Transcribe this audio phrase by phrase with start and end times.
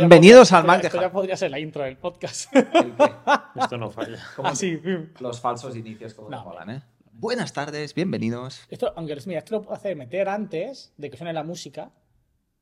[0.00, 2.54] Bienvenidos al Mac de Esto ya podría ser la intro del podcast.
[3.56, 4.18] Esto no falla.
[4.44, 4.78] Así.
[5.20, 6.44] Los falsos inicios como No.
[6.44, 6.82] molan, ¿eh?
[7.14, 8.60] Buenas tardes, bienvenidos.
[8.68, 11.92] Esto, aunque mira, esto lo puedo hacer meter antes de que suene la música.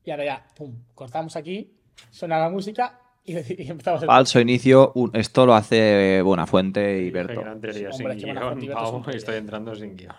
[0.05, 1.73] Y ahora ya, pum, cortamos aquí,
[2.09, 7.11] suena la música y, y empezamos el Falso inicio, un- esto lo hace Buenafuente y
[7.11, 7.41] Berto.
[7.59, 10.15] teoría Hombre, sin guion, Pau, Estoy entrando sin guion.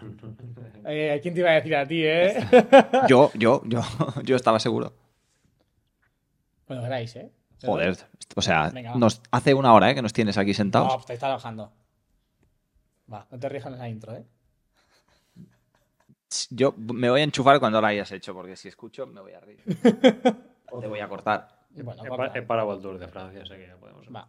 [0.85, 2.47] Eh, ¿Quién te iba a decir a ti, eh?
[3.09, 3.81] Yo, yo, yo,
[4.23, 4.93] yo estaba seguro.
[6.67, 7.33] Bueno, veráis, eh.
[7.65, 7.97] Joder,
[8.35, 9.95] o sea, Venga, nos, hace una hora ¿eh?
[9.95, 10.89] que nos tienes aquí No, sentados.
[10.93, 11.73] pues estáis trabajando.
[13.13, 14.25] Va, no te rijas en esa intro, eh.
[16.51, 19.41] Yo me voy a enchufar cuando lo hayas hecho, porque si escucho me voy a
[19.41, 19.63] reír.
[20.71, 21.49] o te voy a cortar.
[21.71, 22.39] Bueno, He, corta.
[22.39, 24.29] he parado al Tour de Francia, así que ya podemos Va.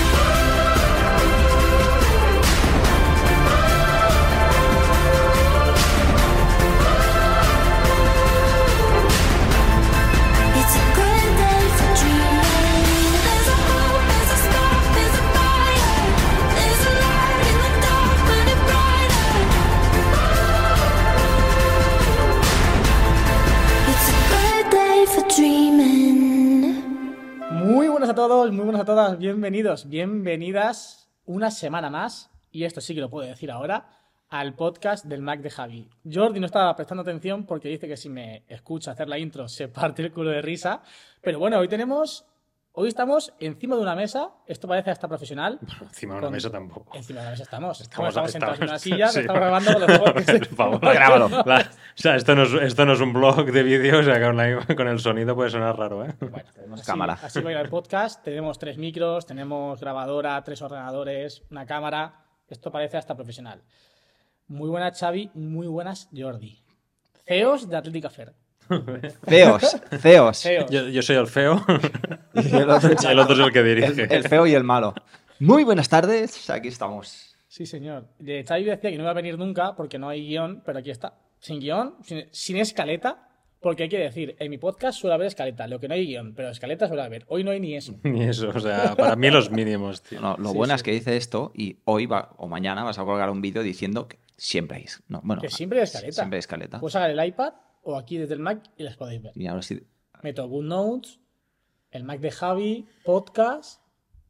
[28.27, 33.09] Todos, muy buenas a todas, bienvenidos, bienvenidas una semana más, y esto sí que lo
[33.09, 33.89] puedo decir ahora,
[34.29, 35.89] al podcast del Mac de Javi.
[36.05, 39.69] Jordi no estaba prestando atención porque dice que si me escucha hacer la intro se
[39.69, 40.83] parte el culo de risa,
[41.19, 42.27] pero bueno, hoy tenemos,
[42.73, 46.49] hoy estamos encima de una mesa, esto parece hasta profesional, Encima de una Con- mesa
[46.49, 46.95] tampoco.
[46.97, 49.19] encima de la mesa estamos, Estamos- estamos, sentados en una silla, sí.
[49.19, 51.29] estamos grabando con los Por favor, Grábalo.
[51.45, 54.21] La- o sea, esto no, es, esto no es un blog de vídeo, o sea,
[54.21, 56.13] con, la- con el sonido puede sonar raro, ¿eh?
[56.19, 57.19] Bueno, así, cámara.
[57.21, 58.23] Así va a ir el podcast.
[58.23, 62.25] Tenemos tres micros, tenemos grabadora, tres ordenadores, una cámara.
[62.47, 63.61] Esto parece hasta profesional.
[64.47, 65.31] Muy buenas, Xavi.
[65.33, 66.61] Muy buenas, Jordi.
[67.25, 68.33] CEOs de Atlética Fer.
[69.27, 70.43] Feos, feos.
[70.69, 71.63] Yo, yo soy el feo
[72.33, 74.03] Y el otro- y el otro es el que dirige.
[74.03, 74.93] el, el feo y el malo.
[75.39, 77.35] Muy buenas tardes, aquí estamos.
[77.47, 78.07] Sí, señor.
[78.19, 81.15] De decía que no iba a venir nunca porque no hay guion, pero aquí está.
[81.39, 83.27] Sin guion, sin, sin escaleta.
[83.59, 86.33] Porque hay que decir, en mi podcast suele haber escaleta, lo que no hay guion,
[86.33, 87.25] pero escaleta suele haber.
[87.27, 87.93] Hoy no hay ni eso.
[88.03, 90.19] Ni eso, o sea, para mí los mínimos, tío.
[90.19, 90.75] No, lo Sí, bueno sí.
[90.77, 94.07] es que dice esto y hoy va, o mañana vas a colgar un vídeo diciendo
[94.07, 94.85] que siempre hay.
[95.09, 96.11] No, bueno, Que siempre hay escaleta.
[96.13, 96.79] Siempre hay escaleta.
[96.79, 99.33] Puedes sacar el iPad o aquí desde el Mac y las podéis ver.
[99.35, 99.81] Y ahora sí.
[100.21, 101.19] meto GoodNotes,
[101.91, 103.81] el Mac de Javi, podcast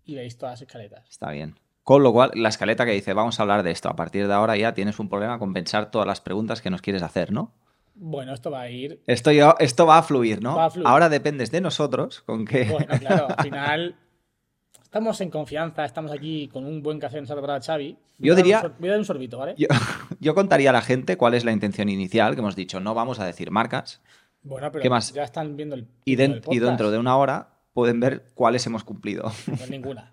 [0.05, 1.07] y veis todas las escaletas.
[1.09, 1.59] Está bien.
[1.83, 3.89] Con lo cual, la escaleta que dice, vamos a hablar de esto.
[3.89, 6.81] A partir de ahora ya tienes un problema con pensar todas las preguntas que nos
[6.81, 7.53] quieres hacer, ¿no?
[7.95, 9.01] Bueno, esto va a ir.
[9.07, 10.55] Esto, esto va a fluir, ¿no?
[10.55, 10.87] Va a fluir.
[10.87, 12.65] Ahora dependes de nosotros con que...
[12.65, 13.95] Bueno, claro, al final
[14.91, 17.97] estamos en confianza, estamos aquí con un buen café en para Xavi.
[18.17, 19.55] Voy Yo a dar un diría- Voy a dar un sorbito, ¿vale?
[19.57, 19.67] Yo,
[20.19, 23.19] yo contaría a la gente cuál es la intención inicial, que hemos dicho, no vamos
[23.21, 24.01] a decir marcas.
[24.43, 25.13] Bueno, pero ¿Qué más?
[25.13, 25.87] ya están viendo el.
[26.03, 29.31] Y, viendo den- el y dentro de una hora pueden ver cuáles hemos cumplido.
[29.45, 30.09] Pues ninguna.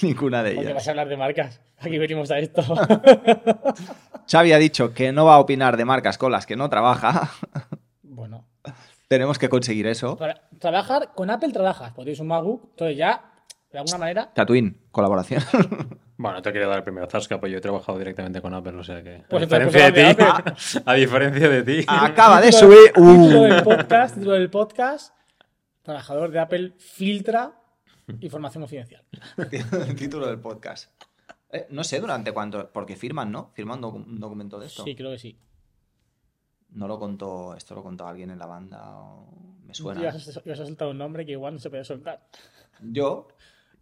[0.00, 0.74] Ninguna de Porque ellas.
[0.76, 1.60] vas a hablar de marcas.
[1.78, 2.62] Aquí venimos a esto.
[4.30, 7.32] Xavi ha dicho que no va a opinar de marcas con las que no trabaja.
[8.04, 8.44] bueno.
[9.08, 10.16] Tenemos que conseguir eso.
[10.16, 13.29] Tra- trabajar con Apple trabajas, porque tienes un MacBook, entonces ya,
[13.72, 14.30] de alguna manera.
[14.34, 15.42] Tatooine, colaboración.
[16.20, 18.84] Bueno, te quería dar el primero Zasca, pues yo he trabajado directamente con Apple, o
[18.84, 19.24] sea que.
[19.26, 20.44] Pues a, entonces diferencia de ti, habla
[20.74, 21.84] de a diferencia de ti.
[21.88, 22.92] Acaba de Título- subir.
[22.92, 25.14] Título del Uh, podcast, título del podcast.
[25.80, 27.58] Trabajador de Apple filtra
[28.20, 29.02] información confidencial.
[29.38, 30.90] el título del podcast.
[31.50, 33.52] Eh, no sé durante cuánto, porque firman, ¿no?
[33.54, 34.84] Firman docu- un documento de esto.
[34.84, 35.38] Sí, creo que sí.
[36.68, 40.02] No lo contó, esto lo contó alguien en la banda o me suena.
[40.02, 42.26] Ibas a, ibas a soltar un nombre que igual no se puede soltar.
[42.82, 43.28] Yo,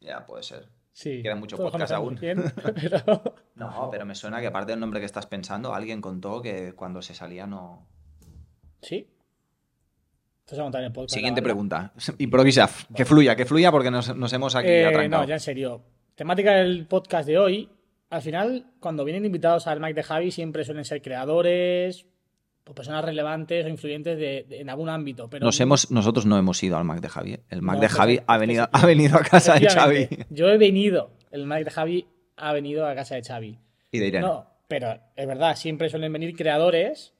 [0.01, 0.69] ya puede ser.
[0.93, 1.23] Sí.
[1.23, 2.17] Queda mucho podcast aún.
[2.21, 6.73] pero- No, pero me suena que aparte del nombre que estás pensando, alguien contó que
[6.75, 7.87] cuando se salía no.
[8.83, 9.09] Sí.
[10.41, 11.15] Entonces vamos a el podcast.
[11.15, 11.93] Siguiente pregunta.
[12.19, 12.69] Improvisa.
[12.95, 15.23] Que fluya, que fluya porque nos, nos hemos aquí Eh, atrancado.
[15.23, 15.83] no, ya en serio.
[16.15, 17.71] Temática del podcast de hoy.
[18.11, 22.07] Al final, cuando vienen invitados al Mac de Javi, siempre suelen ser creadores
[22.69, 25.29] o personas relevantes o influyentes de- de- en algún ámbito.
[25.31, 27.39] Pero Nos hemos, nosotros no hemos ido al Mac de Javi.
[27.49, 30.09] El Mac No, de pues Javi ha venido, ha venido a casa de Xavi.
[30.31, 32.07] Yo he venido, el Mac de Javi
[32.37, 33.59] ha venido a casa de Xavi.
[33.91, 34.27] Y de Irene.
[34.27, 37.15] No, pero es verdad, siempre suelen venir creadores,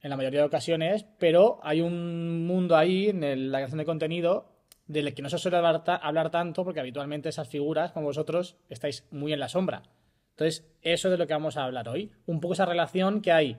[0.00, 3.84] en la mayoría de ocasiones, pero hay un mundo ahí en el- la creación de
[3.84, 4.52] contenido
[4.86, 8.56] del que no se suele hablar, ta- hablar tanto porque habitualmente esas figuras, como vosotros,
[8.70, 9.82] estáis muy en la sombra.
[10.30, 12.12] Entonces, eso es de lo que vamos a hablar hoy.
[12.26, 13.58] Un poco esa relación que hay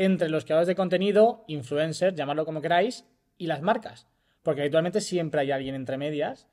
[0.00, 3.04] entre los creadores de contenido, influencers, llamadlo como queráis,
[3.36, 4.06] y las marcas.
[4.42, 6.48] Porque habitualmente siempre hay alguien entre medias.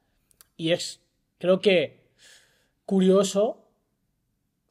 [0.58, 1.02] Y es,
[1.38, 2.12] creo que,
[2.86, 3.72] curioso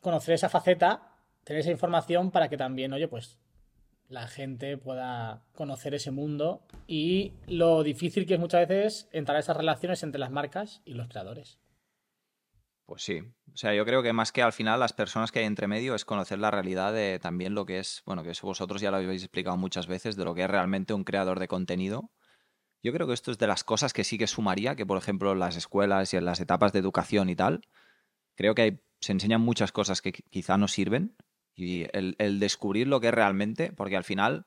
[0.00, 3.38] conocer esa faceta, tener esa información para que también, oye, pues
[4.10, 9.40] la gente pueda conocer ese mundo y lo difícil que es muchas veces entrar a
[9.40, 11.58] esas relaciones entre las marcas y los creadores.
[12.86, 13.18] Pues sí.
[13.52, 15.94] O sea, yo creo que más que al final las personas que hay entre medio
[15.96, 18.98] es conocer la realidad de también lo que es, bueno, que eso vosotros ya lo
[18.98, 22.12] habéis explicado muchas veces, de lo que es realmente un creador de contenido.
[22.82, 25.32] Yo creo que esto es de las cosas que sí que sumaría, que por ejemplo
[25.32, 27.62] en las escuelas y en las etapas de educación y tal,
[28.36, 31.16] creo que se enseñan muchas cosas que qui- quizá no sirven
[31.54, 34.46] y el descubrir lo que es realmente, porque al final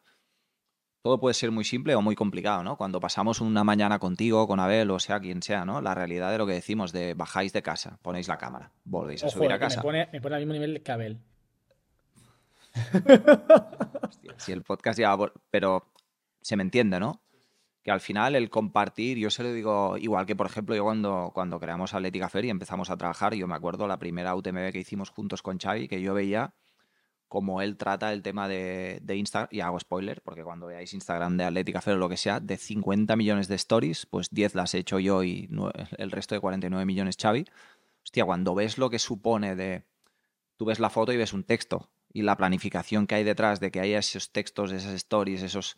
[1.02, 2.78] todo puede ser muy simple o muy complicado, ¿no?
[2.78, 5.82] Cuando pasamos una mañana contigo, con Abel, o sea, quien sea, ¿no?
[5.82, 9.28] La realidad de lo que decimos, de bajáis de casa, ponéis la cámara, volvéis a
[9.28, 9.80] Ojo, subir eh, a que casa.
[9.80, 11.20] me pone, me pone al mismo nivel que Abel.
[14.38, 15.18] Si el podcast ya
[15.50, 15.92] Pero
[16.42, 17.22] se me entiende, ¿no?
[17.84, 21.32] Que al final el compartir, yo se lo digo, igual que por ejemplo yo cuando,
[21.34, 24.80] cuando creamos Atlética Fer y empezamos a trabajar, yo me acuerdo la primera UTMB que
[24.80, 26.54] hicimos juntos con Xavi, que yo veía
[27.30, 31.38] como él trata el tema de, de Instagram, y hago spoiler, porque cuando veáis Instagram
[31.38, 34.74] de Atlética Fer o lo que sea, de 50 millones de stories, pues 10 las
[34.74, 35.48] he hecho yo y
[35.98, 37.46] el resto de 49 millones Xavi.
[38.04, 39.84] Hostia, cuando ves lo que supone de...
[40.58, 43.72] Tú ves la foto y ves un texto, y la planificación que hay detrás de
[43.72, 45.78] que haya esos textos, esas stories, esos...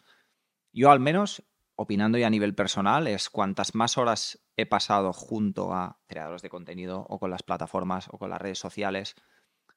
[0.71, 1.43] Yo al menos,
[1.75, 6.49] opinando ya a nivel personal, es cuantas más horas he pasado junto a creadores de
[6.49, 9.15] contenido o con las plataformas o con las redes sociales,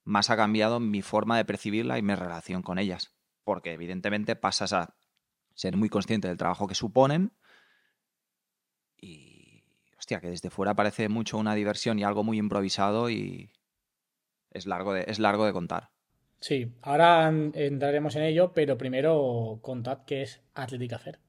[0.05, 3.15] más ha cambiado mi forma de percibirla y mi relación con ellas.
[3.43, 4.95] Porque evidentemente pasas a
[5.55, 7.33] ser muy consciente del trabajo que suponen
[9.01, 9.65] y,
[9.99, 13.51] hostia, que desde fuera parece mucho una diversión y algo muy improvisado y
[14.51, 15.91] es largo de, es largo de contar.
[16.41, 21.21] Sí, ahora en- entraremos en ello, pero primero contad qué es Atlética Fer.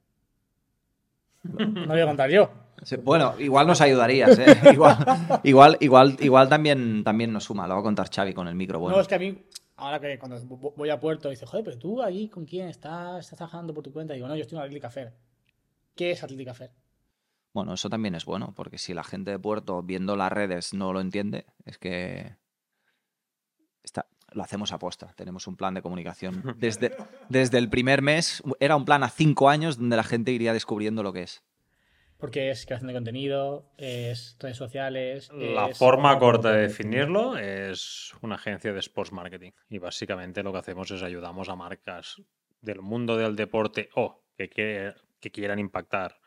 [1.54, 2.50] No voy a contar yo.
[2.84, 4.46] Sí, Bueno, igual nos ayudarías, ¿eh?
[4.74, 4.98] igual,
[5.44, 7.68] igual, igual, igual también, también nos suma.
[7.68, 8.80] Lo va a contar Xavi con el micro.
[8.80, 9.38] Bueno, No, es que a mí,
[9.78, 13.20] ahora que cuando vo- voy a Puerto, dice, joder, pero tú ahí con quién estás,
[13.22, 14.14] estás trabajando por tu cuenta.
[14.14, 15.14] digo, no, yo estoy en Atlética Fer.
[15.96, 16.72] ¿Qué es Atlética Fer?
[17.54, 20.92] bueno, eso también es bueno, porque si la gente de Puerto viendo las redes no
[20.92, 22.36] lo entiende, es que
[23.82, 25.14] está, lo hacemos a posta.
[25.16, 26.44] Tenemos un plan de comunicación.
[26.60, 26.96] Desde,
[27.30, 31.02] desde el primer mes era un plan a cinco años donde la gente iría descubriendo
[31.02, 31.44] lo que es.
[32.18, 35.30] Porque es creación de contenido, es redes sociales.
[35.34, 39.52] La es- forma corta de definirlo es una agencia de sports marketing.
[39.70, 42.22] Y básicamente lo que hacemos es ayudamos a marcas
[42.62, 46.18] del mundo del deporte o que, que, que quieran impactar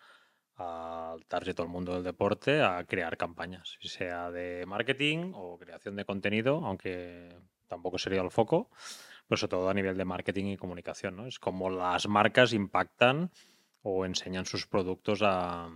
[0.56, 5.94] al target o al mundo del deporte a crear campañas, sea de marketing o creación
[5.96, 7.28] de contenido, aunque
[7.68, 8.70] tampoco sería el foco,
[9.28, 11.16] pero sobre todo a nivel de marketing y comunicación.
[11.16, 11.26] ¿no?
[11.26, 13.30] Es como las marcas impactan
[13.82, 15.68] o enseñan sus productos a,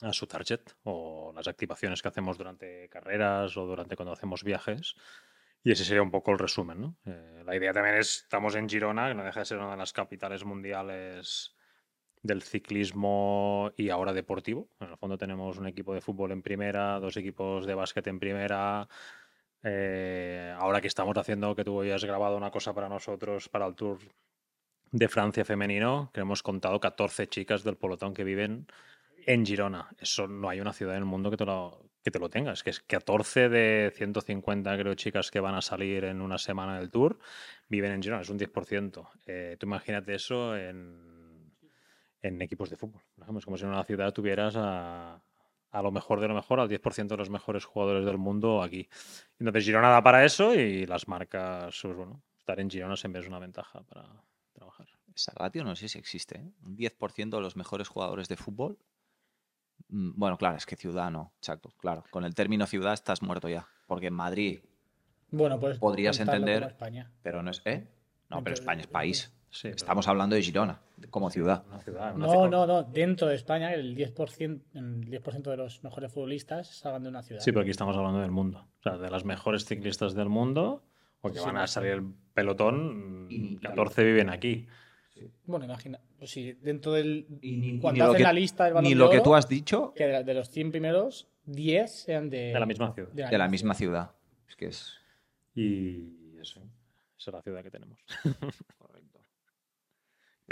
[0.00, 4.94] a su target o las activaciones que hacemos durante carreras o durante cuando hacemos viajes.
[5.62, 6.80] Y ese sería un poco el resumen.
[6.80, 6.96] ¿no?
[7.04, 9.76] Eh, la idea también es, estamos en Girona, que no deja de ser una de
[9.76, 11.54] las capitales mundiales
[12.22, 14.68] del ciclismo y ahora deportivo.
[14.80, 18.18] En el fondo tenemos un equipo de fútbol en primera, dos equipos de básquet en
[18.18, 18.88] primera.
[19.62, 23.74] Eh, ahora que estamos haciendo, que tú hayas grabado una cosa para nosotros, para el
[23.74, 23.98] Tour
[24.90, 28.66] de Francia femenino, que hemos contado 14 chicas del pelotón que viven
[29.26, 29.88] en Girona.
[29.98, 32.52] Eso no hay una ciudad en el mundo que te lo, que te lo tenga.
[32.52, 36.78] Es que es 14 de 150, creo, chicas que van a salir en una semana
[36.78, 37.18] del Tour
[37.68, 38.22] viven en Girona.
[38.22, 39.08] Es un 10%.
[39.26, 41.52] Eh, tú imagínate eso en,
[42.22, 43.02] en equipos de fútbol.
[43.38, 45.22] Es como si en una ciudad tuvieras a,
[45.72, 48.88] a lo mejor de lo mejor, al 10% de los mejores jugadores del mundo aquí.
[49.38, 53.28] Entonces Girona da para eso y las marcas, pues bueno, estar en Girona siempre es
[53.28, 54.08] una ventaja para
[54.52, 54.88] trabajar.
[55.14, 56.38] Esa ratio no sé si existe.
[56.38, 56.50] ¿eh?
[56.64, 58.78] Un 10% de los mejores jugadores de fútbol.
[59.88, 61.32] Mm, Bueno, claro, es que ciudad no.
[61.38, 62.04] Exacto, claro.
[62.10, 63.66] Con el término ciudad estás muerto ya.
[63.86, 64.60] Porque en Madrid,
[65.30, 65.78] Bueno, pues.
[65.78, 67.10] Podrías entender- España.
[67.22, 67.62] pero no es.
[67.64, 67.86] ¿Eh?
[68.28, 69.32] No, pero España es país.
[69.50, 70.80] Sí, pero Estamos hablando de Girona,
[71.10, 71.64] como ciudad.
[71.68, 72.82] una ciudad, una No, ciudad- no, no.
[72.84, 77.40] Dentro de España, el 10%, el 10 de los mejores futbolistas salgan de una ciudad.
[77.42, 78.68] Sí, pero aquí estamos hablando del mundo.
[78.78, 80.84] O sea, de las mejores ciclistas del mundo,
[81.20, 84.66] o que van a salir el pelotón, Y- 14 viven aquí.
[85.44, 86.00] Bueno, imagina.
[86.18, 87.26] Pues sí, dentro del.
[87.42, 89.48] Y ni- cuando hacen que- la lista del Balón Ni de lo que tú has
[89.48, 92.52] dicho que de, de los 100 primeros, 10 sean de.
[92.52, 93.10] De la misma ciudad.
[93.12, 94.12] de la misma ciudad.
[94.48, 94.94] Es que es
[95.54, 96.60] Y eso,
[97.18, 97.98] esa es la ciudad que tenemos.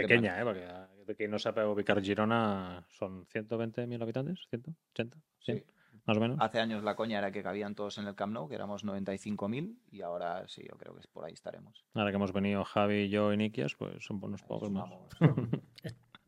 [0.03, 0.45] Pequeña, ¿eh?
[0.45, 5.65] Porque ah, de que no sepa ubicar Girona son 120.000 habitantes, 180, Sí.
[6.07, 6.37] más o menos.
[6.41, 9.77] Hace años la coña era que cabían todos en el Camp Nou, que éramos 95.000,
[9.91, 11.85] y ahora sí, yo creo que es por ahí estaremos.
[11.95, 14.85] Ahora que hemos venido Javi, yo y Nikias, pues son unos pocos más.
[14.85, 15.59] Sumamos.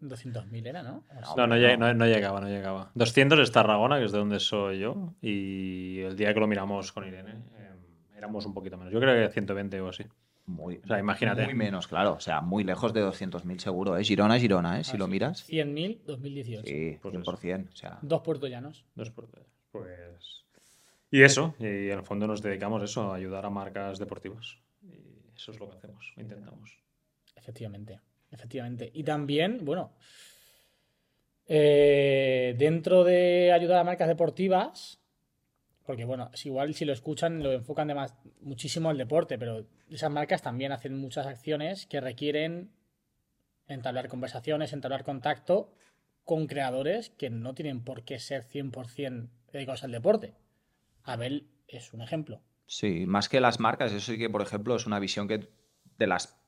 [0.00, 1.04] 200.000 era, ¿no?
[1.36, 2.90] No, no, lleg- no- no llegaba, no llegaba.
[2.94, 6.92] 200 es Tarragona, que es de donde soy yo, y el día que lo miramos
[6.92, 7.70] con Irene eh,
[8.16, 8.92] éramos un poquito menos.
[8.92, 10.04] Yo creo que 120 o así.
[10.50, 11.44] Muy, O sea, imagínate.
[11.44, 12.14] Muy menos, claro.
[12.14, 13.96] O sea, muy lejos de 200.000 seguro.
[13.96, 14.04] ¿eh?
[14.04, 14.84] Girona, Girona, ¿eh?
[14.84, 15.10] Si Ah, lo sí.
[15.10, 15.48] miras.
[15.48, 16.66] 100.000, 2018.
[16.66, 17.68] Sí, Pues 100%.
[17.72, 18.84] O sea, Dos puertos llanos.
[18.94, 19.46] Dos tres.
[19.70, 20.44] Pues.
[21.12, 24.58] Y eso, y en el fondo nos dedicamos a eso, a ayudar a marcas deportivas.
[24.82, 24.94] Y
[25.36, 26.78] eso es lo que hacemos, intentamos.
[27.36, 27.98] Efectivamente,
[28.30, 28.90] efectivamente.
[28.94, 29.92] Y también, bueno,
[31.46, 34.99] eh, dentro de ayudar a marcas deportivas,
[35.90, 39.66] porque bueno, es igual si lo escuchan lo enfocan de más, muchísimo al deporte, pero
[39.90, 42.70] esas marcas también hacen muchas acciones que requieren
[43.66, 45.72] entablar conversaciones, entablar contacto
[46.24, 50.36] con creadores que no tienen por qué ser 100% dedicados al deporte.
[51.02, 52.40] Abel es un ejemplo.
[52.66, 55.48] Sí, más que las marcas, eso sí que, por ejemplo, es una visión que
[55.98, 56.40] de las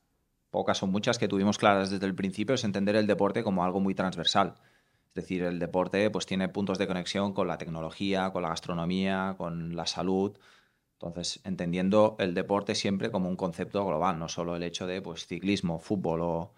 [0.53, 3.81] pocas o muchas que tuvimos claras desde el principio, es entender el deporte como algo
[3.81, 4.55] muy transversal.
[5.15, 9.35] Es decir, el deporte pues tiene puntos de conexión con la tecnología, con la gastronomía,
[9.37, 10.39] con la salud.
[10.95, 15.27] Entonces, entendiendo el deporte siempre como un concepto global, no solo el hecho de pues
[15.27, 16.55] ciclismo, fútbol o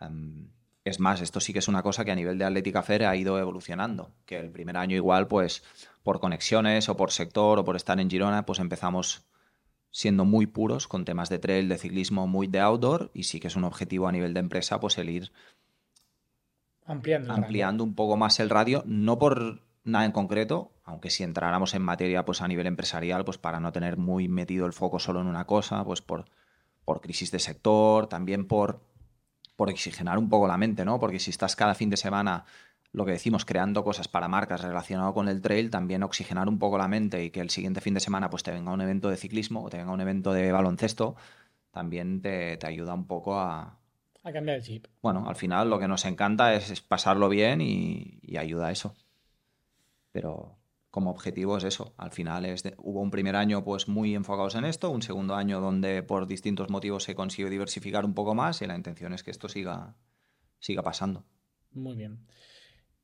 [0.00, 0.48] em,
[0.84, 3.16] es más, esto sí que es una cosa que a nivel de Atlética Fair ha
[3.16, 5.62] ido evolucionando, que el primer año igual pues
[6.02, 9.24] por conexiones o por sector o por estar en Girona, pues empezamos
[9.90, 13.46] siendo muy puros con temas de trail, de ciclismo, muy de outdoor y sí que
[13.46, 15.32] es un objetivo a nivel de empresa pues el ir
[16.86, 17.32] Ampliando.
[17.32, 21.82] ampliando un poco más el radio, no por nada en concreto, aunque si entráramos en
[21.82, 25.26] materia pues a nivel empresarial, pues para no tener muy metido el foco solo en
[25.26, 26.26] una cosa, pues por,
[26.84, 28.82] por crisis de sector, también por,
[29.56, 30.98] por oxigenar un poco la mente, ¿no?
[30.98, 32.44] Porque si estás cada fin de semana,
[32.92, 36.78] lo que decimos, creando cosas para marcas relacionado con el trail, también oxigenar un poco
[36.78, 39.16] la mente y que el siguiente fin de semana pues te venga un evento de
[39.16, 41.16] ciclismo o te venga un evento de baloncesto,
[41.70, 43.78] también te, te ayuda un poco a,
[44.24, 44.86] A cambiar el chip.
[45.02, 48.72] bueno, al final lo que nos encanta es, es pasarlo bien y, y ayuda a
[48.72, 48.94] eso.
[50.12, 50.56] Pero
[50.90, 51.92] como objetivo es eso.
[51.98, 55.34] Al final es de- hubo un primer año pues muy enfocados en esto, un segundo
[55.34, 59.22] año donde por distintos motivos se consiguió diversificar un poco más y la intención es
[59.22, 59.94] que esto siga,
[60.58, 61.24] siga pasando.
[61.72, 62.26] Muy bien.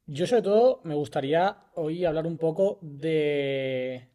[0.06, 4.08] Yo sobre todo me gustaría hoy hablar un poco de...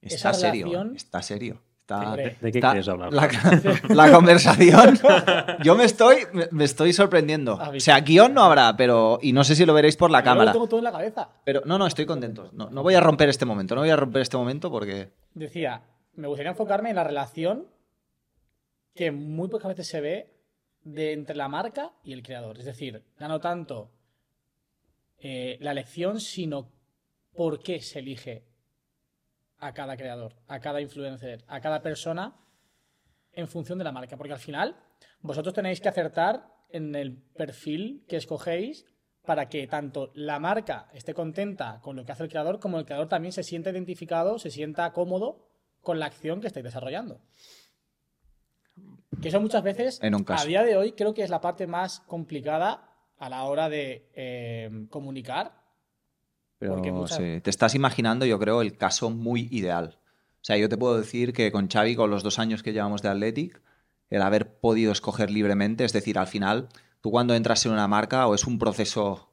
[0.00, 1.62] Está Esa serio, relación- está serio.
[1.84, 2.16] Está.
[2.16, 3.12] ¿De qué está- quieres hablar?
[3.12, 3.28] La,
[3.90, 4.98] la conversación.
[5.62, 6.16] Yo me estoy,
[6.50, 7.56] me- estoy sorprendiendo.
[7.56, 9.18] O sea, guion no habrá, pero.
[9.20, 10.46] Y no sé si lo veréis por la cámara.
[10.46, 11.28] Lo tengo todo en la cabeza.
[11.44, 12.48] Pero no, no, estoy contento.
[12.54, 13.74] No, no voy a romper este momento.
[13.74, 15.10] No voy a romper este momento porque.
[15.34, 15.82] Decía,
[16.14, 17.66] me gustaría enfocarme en la relación
[18.94, 20.32] que muy pocas veces se ve
[20.84, 22.58] de entre la marca y el creador.
[22.58, 23.90] Es decir, ya no tanto
[25.18, 26.70] eh, la elección, sino
[27.34, 28.44] por qué se elige
[29.64, 32.36] a cada creador, a cada influencer, a cada persona
[33.32, 34.16] en función de la marca.
[34.18, 34.76] Porque al final,
[35.22, 38.84] vosotros tenéis que acertar en el perfil que escogéis
[39.24, 42.84] para que tanto la marca esté contenta con lo que hace el creador, como el
[42.84, 45.48] creador también se sienta identificado, se sienta cómodo
[45.80, 47.22] con la acción que estáis desarrollando.
[49.22, 50.42] Que eso muchas veces, En un caso.
[50.42, 54.10] a día de hoy, creo que es la parte más complicada a la hora de
[54.14, 55.63] eh, comunicar.
[56.58, 59.98] Pero Porque muchas- sí, te estás imaginando, yo creo, el caso muy ideal.
[60.42, 63.02] O sea, yo te puedo decir que con Xavi, con los dos años que llevamos
[63.02, 63.62] de Athletic,
[64.10, 66.68] el haber podido escoger libremente, es decir, al final,
[67.00, 69.30] tú cuando entras en una marca o es un proceso,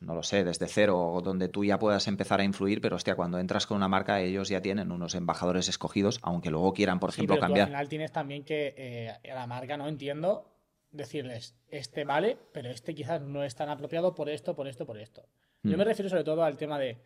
[0.00, 3.38] no lo sé, desde cero, donde tú ya puedas empezar a influir, pero hostia, cuando
[3.38, 7.16] entras con una marca, ellos ya tienen unos embajadores escogidos, aunque luego quieran, por Sí,
[7.16, 7.68] ejemplo, pero tú al cambiar.
[7.68, 10.48] final tienes también que eh, a la marca, no entiendo,
[10.92, 14.98] decirles, este vale, pero este quizás no es tan apropiado por esto, por esto, por
[14.98, 15.22] esto.
[15.62, 15.78] Yo Mm.
[15.78, 16.98] me refiero sobre todo al tema de,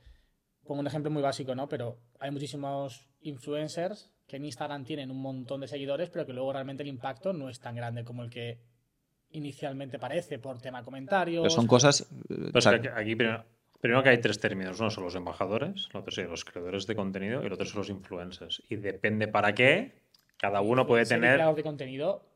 [0.64, 1.68] pongo un ejemplo muy básico, ¿no?
[1.68, 6.52] Pero hay muchísimos influencers que en Instagram tienen un montón de seguidores, pero que luego
[6.52, 8.58] realmente el impacto no es tan grande como el que
[9.30, 11.42] inicialmente parece por tema comentarios.
[11.42, 12.02] Pero son cosas...
[12.02, 13.44] eh, Pero o es que sea, aquí, primero,
[13.80, 14.78] primero que hay tres términos.
[14.80, 17.78] Uno son los embajadores, el otro sí, los creadores de contenido y el otro son
[17.78, 18.62] los influencers.
[18.68, 20.02] Y depende para qué,
[20.36, 21.34] cada uno puede tener...
[21.34, 22.26] creador de contenido,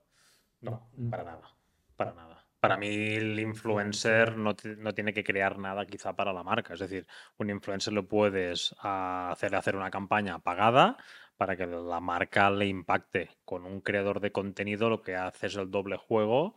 [0.62, 1.54] No, para nada.
[1.96, 2.35] Para nada.
[2.66, 6.74] Para mí el influencer no, no tiene que crear nada quizá para la marca.
[6.74, 7.06] Es decir,
[7.38, 10.96] un influencer lo puedes ah, hacer hacer una campaña pagada
[11.36, 13.30] para que la marca le impacte.
[13.44, 16.54] Con un creador de contenido lo que hace es el doble juego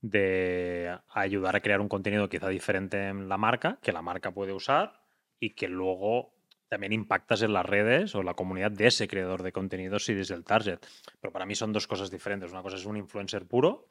[0.00, 4.52] de ayudar a crear un contenido quizá diferente en la marca, que la marca puede
[4.52, 5.00] usar
[5.40, 6.34] y que luego
[6.68, 10.34] también impactas en las redes o la comunidad de ese creador de contenidos si desde
[10.34, 10.78] el target.
[11.20, 12.52] Pero para mí son dos cosas diferentes.
[12.52, 13.88] Una cosa es un influencer puro,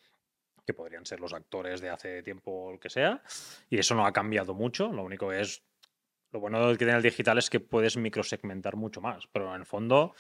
[0.68, 3.24] que podrían ser los actores de hace tiempo o lo que sea,
[3.70, 4.92] y eso no ha cambiado mucho.
[4.92, 5.64] Lo único es.
[6.32, 9.66] Lo bueno que tiene el digital es que puedes microsegmentar mucho más, pero en el
[9.66, 10.14] fondo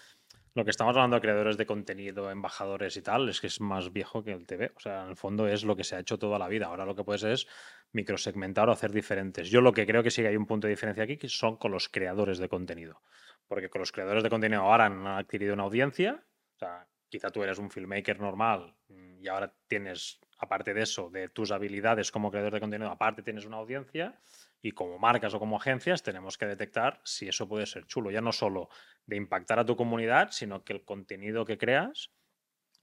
[0.55, 3.91] Lo que estamos hablando de creadores de contenido, embajadores y tal, es que es más
[3.93, 4.71] viejo que el TV.
[4.75, 6.65] O sea, en el fondo es lo que se ha hecho toda la vida.
[6.65, 7.47] Ahora lo que puedes es
[7.91, 9.51] microsegmentar o hacer diferentes.
[9.51, 11.57] Yo lo que creo que sí que hay un punto de diferencia aquí, que son
[11.57, 13.03] con los creadores de contenido.
[13.47, 16.23] Porque con los creadores de contenido ahora han adquirido una audiencia.
[16.55, 21.09] O sea, quizá tú eres un filmmaker normal mm, y ahora tienes, aparte de eso,
[21.09, 24.19] de tus habilidades como creador de contenido, aparte tienes una audiencia
[24.61, 28.21] y como marcas o como agencias tenemos que detectar si eso puede ser chulo, ya
[28.21, 28.69] no solo
[29.05, 32.11] de impactar a tu comunidad, sino que el contenido que creas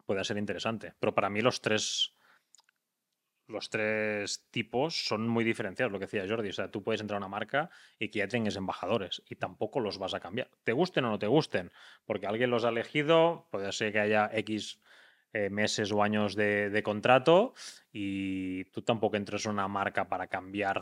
[0.06, 0.94] pueda ser interesante.
[1.00, 2.14] Pero para mí los tres
[3.46, 6.48] los tres tipos son muy diferenciados, lo que decía Jordi.
[6.48, 9.80] O sea, tú puedes entrar a una marca y que ya tengas embajadores y tampoco
[9.80, 10.50] los vas a cambiar.
[10.64, 11.70] Te gusten o no te gusten,
[12.06, 14.80] porque alguien los ha elegido, puede ser que haya X
[15.34, 17.54] eh, meses o años de, contrato
[17.92, 20.80] y tú tampoco entres a una marca para cambiar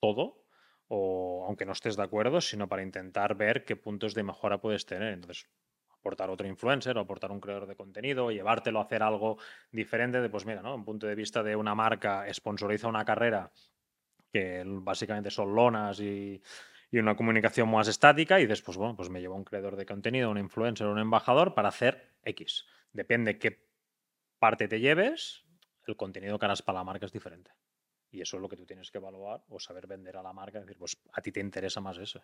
[0.00, 0.46] todo,
[0.88, 4.86] o aunque no estés de acuerdo, sino para intentar ver qué puntos de mejora puedes
[4.86, 5.12] tener.
[5.12, 5.46] Entonces,
[5.90, 9.36] aportar otro influencer o aportar un creador de contenido, llevártelo a hacer algo
[9.70, 10.74] diferente de, pues mira, ¿no?
[10.74, 13.52] Un punto de vista de una marca sponsoriza una carrera
[14.32, 16.40] que básicamente son lonas y,
[16.90, 20.30] y una comunicación más estática y después, bueno, pues me llevo un creador de contenido,
[20.30, 22.64] un influencer, un embajador para hacer X.
[22.92, 23.68] Depende qué
[24.38, 25.44] parte te lleves,
[25.86, 27.50] el contenido que harás para la marca es diferente.
[28.10, 30.60] Y eso es lo que tú tienes que evaluar o saber vender a la marca,
[30.60, 32.22] decir, pues a ti te interesa más eso.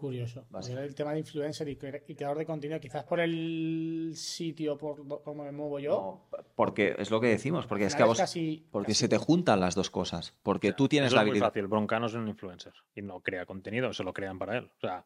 [0.00, 0.46] Curioso.
[0.66, 5.06] El tema de influencer y, cre- y creador de contenido, quizás por el sitio por
[5.22, 5.90] cómo me muevo yo.
[6.32, 9.08] No, porque es lo que decimos, porque es que a vos, casi- porque casi se
[9.10, 11.48] te juntan las dos cosas, porque tú tienes Eso la es muy habilidad.
[11.48, 11.66] fácil.
[11.66, 14.70] Broncano es un influencer y no crea contenido, se lo crean para él.
[14.74, 15.04] O sea,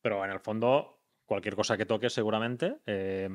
[0.00, 3.28] pero en el fondo, cualquier cosa que toques seguramente eh,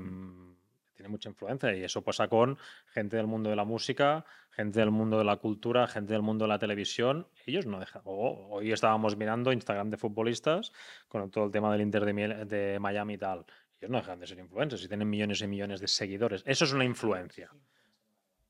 [1.01, 4.91] tiene mucha influencia y eso pasa con gente del mundo de la música, gente del
[4.91, 7.27] mundo de la cultura, gente del mundo de la televisión.
[7.47, 8.03] Ellos no dejan.
[8.05, 10.71] hoy estábamos mirando Instagram de futbolistas
[11.07, 13.45] con todo el tema del Inter de, de Miami y tal.
[13.79, 16.43] Ellos no dejan de ser influencers y tienen millones y millones de seguidores.
[16.45, 17.49] Eso es una influencia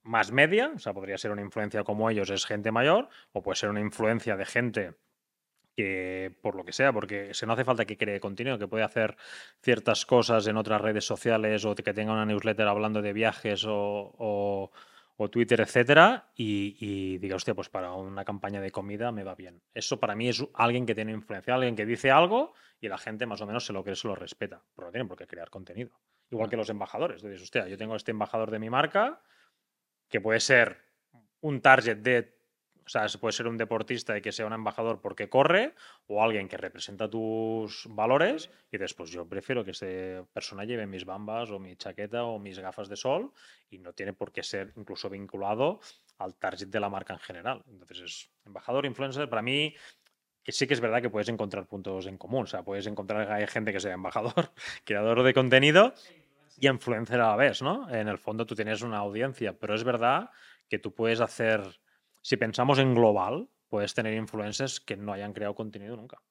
[0.04, 3.56] más media, o sea, podría ser una influencia como ellos, es gente mayor, o puede
[3.56, 4.96] ser una influencia de gente
[5.82, 8.84] que, por lo que sea, porque se no hace falta que cree contenido, que puede
[8.84, 9.18] hacer
[9.62, 14.14] ciertas cosas en otras redes sociales o que tenga una newsletter hablando de viajes o,
[14.18, 14.72] o-
[15.18, 19.36] o Twitter, etcétera, y, y diga, hostia, pues para una campaña de comida me va
[19.36, 19.62] bien.
[19.74, 23.28] Eso para mí es alguien que tiene influencia, alguien que dice algo y la gente
[23.28, 25.50] más o menos se lo cree, se lo respeta, pero no tienen por qué crear
[25.52, 25.92] contenido.
[26.32, 27.22] Igual que los embajadores.
[27.22, 29.22] Dices, hostia, yo tengo este embajador de mi marca,
[30.10, 30.78] que puede ser
[31.42, 32.41] un target de,
[32.92, 35.74] sea, se puede ser un deportista y que sea un embajador porque corre,
[36.08, 41.06] o alguien que representa tus valores, y después yo prefiero que esa persona lleve mis
[41.06, 43.32] bambas o mi chaqueta o mis gafas de sol,
[43.70, 45.80] y no tiene por qué ser incluso vinculado
[46.18, 47.64] al target de la marca en general.
[47.68, 49.74] Entonces es embajador, influencer, para mí
[50.48, 52.44] sí que es verdad que puedes encontrar puntos en común.
[52.44, 54.52] O sea, puedes encontrar hay gente que sea embajador,
[54.86, 55.94] creador de contenido
[56.60, 57.90] y influencer a la vez, ¿no?
[57.90, 60.30] En el fondo tú tienes una audiencia, pero es verdad
[60.70, 61.62] que tú puedes hacer,
[62.22, 66.22] si pensamos en global, puedes tener influencers que no hayan creado contenido nunca.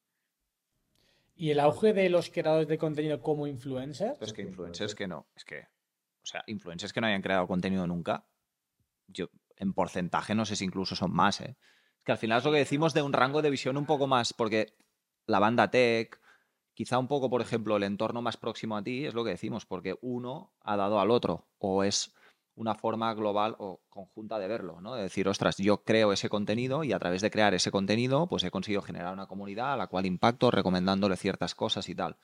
[1.35, 4.21] Y el auge de los creadores de contenido como influencers.
[4.21, 7.87] Es que influencers que no, es que, o sea, influencers que no hayan creado contenido
[7.87, 8.27] nunca,
[9.07, 11.57] yo en porcentaje no sé si incluso son más, ¿eh?
[11.99, 14.07] Es que al final es lo que decimos de un rango de visión un poco
[14.07, 14.75] más, porque
[15.27, 16.21] la banda tech,
[16.73, 19.67] quizá un poco, por ejemplo, el entorno más próximo a ti, es lo que decimos,
[19.67, 22.15] porque uno ha dado al otro, o es
[22.61, 24.95] una forma global o conjunta de verlo, ¿no?
[24.95, 28.45] De decir, ostras, yo creo ese contenido y a través de crear ese contenido, pues
[28.45, 32.19] he conseguido generar una comunidad a la cual impacto recomendándole ciertas cosas y tal.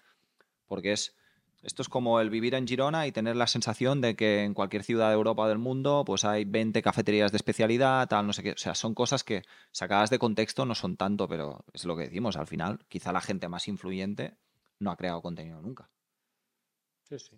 [0.66, 1.16] Porque es,
[1.62, 4.84] esto es como el vivir en Girona y tener la sensación de que en cualquier
[4.84, 8.42] ciudad de Europa o del mundo pues hay 20 cafeterías de especialidad, tal, no sé
[8.42, 8.52] qué.
[8.52, 12.02] O sea, son cosas que sacadas de contexto no son tanto, pero es lo que
[12.02, 12.36] decimos.
[12.36, 14.36] Al final, quizá la gente más influyente
[14.80, 15.88] no ha creado contenido nunca.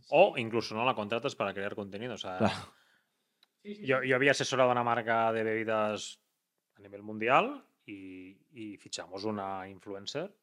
[0.08, 2.14] O incluso no la contratas para crear contenido.
[2.14, 2.77] O sea, Claro.
[3.62, 6.20] Yo, yo había asesorado a una marca de bebidas
[6.76, 10.34] a nivel mundial y, y fichamos una influencer,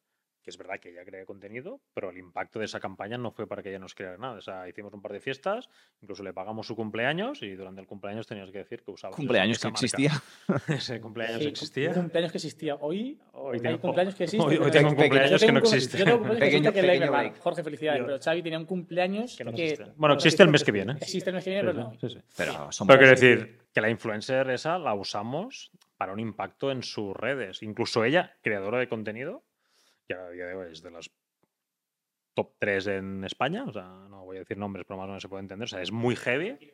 [0.46, 3.48] que es verdad que ella crea contenido, pero el impacto de esa campaña no fue
[3.48, 4.34] para que ella nos creara nada.
[4.38, 5.68] O sea, hicimos un par de fiestas,
[6.00, 9.58] incluso le pagamos su cumpleaños y durante el cumpleaños tenías que decir que usaba Cumpleaños
[9.58, 10.12] que existía.
[10.68, 11.88] Ese cumpleaños Sí, existía.
[11.88, 12.76] Un cumpleaños que existía.
[12.76, 14.62] Hoy, Hoy hay tengo- cumpleaños que existen.
[14.62, 15.98] hoy- tengo un cumpleaños que no existe.
[15.98, 17.30] Yo tengo un cumpleaños que Pequeño- existe que es pequeño verdad.
[17.30, 17.42] break.
[17.42, 17.98] Jorge, felicidades.
[18.00, 19.64] Yo- Pero Xavi tenía un cumpleaños Que no que...
[19.72, 19.92] existe.
[19.96, 20.92] Bueno, existe el mes que viene.
[20.92, 21.92] Existe el mes que viene, pero no.
[22.00, 22.18] Sí, sí.
[22.36, 26.84] Pero son Pero quiero decir que la influencer esa la usamos para un impacto en
[26.84, 27.62] sus redes.
[27.64, 29.42] Incluso ella, creadora de contenido,
[30.06, 31.10] que a día de hoy es de las
[32.36, 35.22] top 3 en España, o sea, no voy a decir nombres, pero más o menos
[35.22, 36.72] se puede entender, o sea, es muy heavy,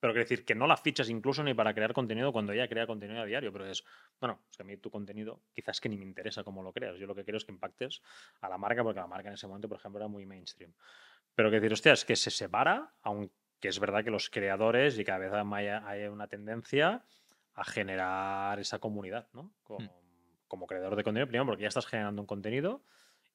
[0.00, 2.86] Pero quiero decir que no la fichas incluso ni para crear contenido cuando ella crea
[2.86, 3.84] contenido a diario, pero es,
[4.18, 6.96] bueno, es que a mí tu contenido quizás que ni me interesa cómo lo creas.
[6.98, 8.02] Yo lo que quiero es que impactes
[8.40, 10.72] a la marca, porque la marca en ese momento, por ejemplo, era muy mainstream.
[11.36, 15.04] Pero que decir, hostia, es que se separa, aunque es verdad que los creadores y
[15.04, 17.04] cada vez hay, una tendencia
[17.54, 19.52] a generar esa comunidad, ¿no?
[19.62, 20.01] Como,
[20.52, 22.84] como creador de contenido, primero porque ya estás generando un contenido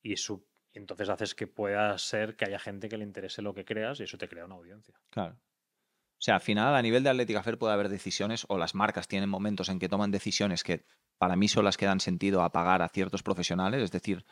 [0.04, 3.66] y, su, entonces haces que pueda ser que haya gente que le interese lo que
[3.66, 4.94] creas y eso te crea una audiencia.
[5.10, 5.34] Claro.
[5.34, 9.08] O sea, al final, a nivel de Atlética Fair puede haber decisiones, o las marcas
[9.08, 10.86] tienen momentos en que toman decisiones que
[11.18, 13.82] para mí son las que dan sentido a pagar a ciertos profesionales.
[13.82, 14.24] Es decir,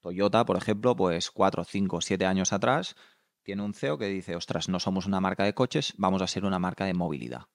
[0.00, 2.96] Toyota, por ejemplo, pues cuatro, cinco, siete años atrás,
[3.42, 6.46] tiene un CEO que dice, ostras, no somos una marca de coches, vamos a ser
[6.46, 7.48] una marca de movilidad.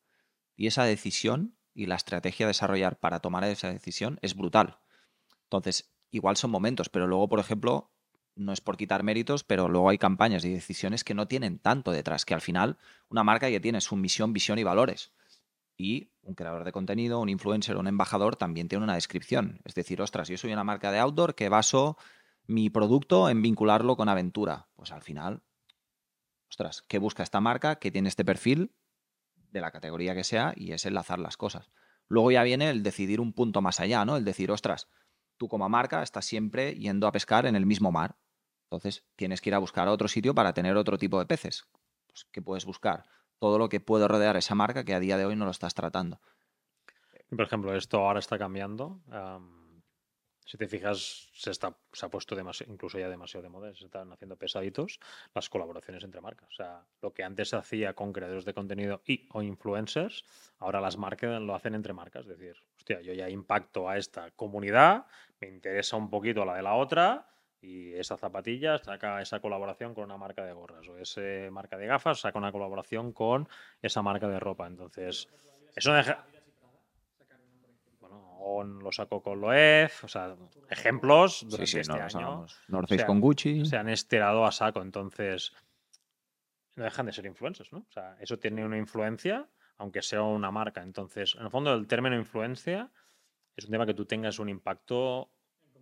[0.56, 4.80] Y esa decisión y la estrategia a desarrollar para tomar esa decisión es brutal.
[5.44, 7.92] Entonces, igual son momentos, pero luego, por ejemplo,
[8.36, 11.92] no es por quitar méritos, pero luego hay campañas y decisiones que no tienen tanto
[11.92, 12.78] detrás, que al final
[13.10, 15.12] una marca ya tiene su misión, visión y valores.
[15.78, 19.60] Y un creador de contenido, un influencer, un embajador también tiene una descripción.
[19.66, 21.98] Es decir, ostras, yo soy una marca de outdoor que baso
[22.48, 24.68] mi producto en vincularlo con aventura.
[24.76, 25.42] Pues al final,
[26.50, 27.76] ostras, ¿qué busca esta marca?
[27.76, 28.72] que tiene este perfil?
[29.56, 31.72] De la categoría que sea, y es enlazar las cosas.
[32.10, 34.18] Luego ya viene el decidir un punto más allá, ¿no?
[34.18, 34.90] El decir, ostras,
[35.38, 38.18] tú como marca estás siempre yendo a pescar en el mismo mar.
[38.66, 41.64] Entonces tienes que ir a buscar otro sitio para tener otro tipo de peces.
[42.06, 43.06] Pues, ¿Qué puedes buscar?
[43.40, 45.74] Todo lo que puede rodear esa marca que a día de hoy no lo estás
[45.74, 46.20] tratando.
[47.30, 49.00] Por ejemplo, esto ahora está cambiando.
[49.10, 49.65] am,
[50.46, 53.86] si te fijas, se, está, se ha puesto demasiado, incluso ya demasiado de moda, se
[53.86, 55.00] están haciendo pesaditos
[55.34, 56.50] las colaboraciones entre marcas.
[56.50, 60.24] O sea, lo que antes se hacía con creadores de contenido y o influencers,
[60.60, 62.28] ahora las marcas lo hacen entre marcas.
[62.28, 65.06] Es decir, hostia, yo ya impacto a esta comunidad,
[65.42, 67.28] me interesa un poquito la de la otra,
[67.62, 71.88] y esa zapatilla saca esa colaboración con una marca de gorras, o esa marca de
[71.88, 73.50] gafas saca una colaboración con
[73.82, 74.68] esa marca de ropa.
[74.68, 75.28] Entonces,
[75.76, 76.26] eso deja.
[78.46, 80.36] Bueno, On lo sacó con Loef, o sea,
[80.70, 82.60] ejemplos durante sí, sí, este no lo año sabemos.
[82.68, 83.66] North Face sea, con Gucci.
[83.66, 84.82] se han estirado a saco.
[84.82, 85.54] Entonces,
[86.76, 87.80] no dejan de ser influencers, ¿no?
[87.80, 90.84] O sea, eso tiene una influencia, aunque sea una marca.
[90.84, 92.92] Entonces, en el fondo, el término influencia
[93.56, 95.32] es un tema que tú tengas un impacto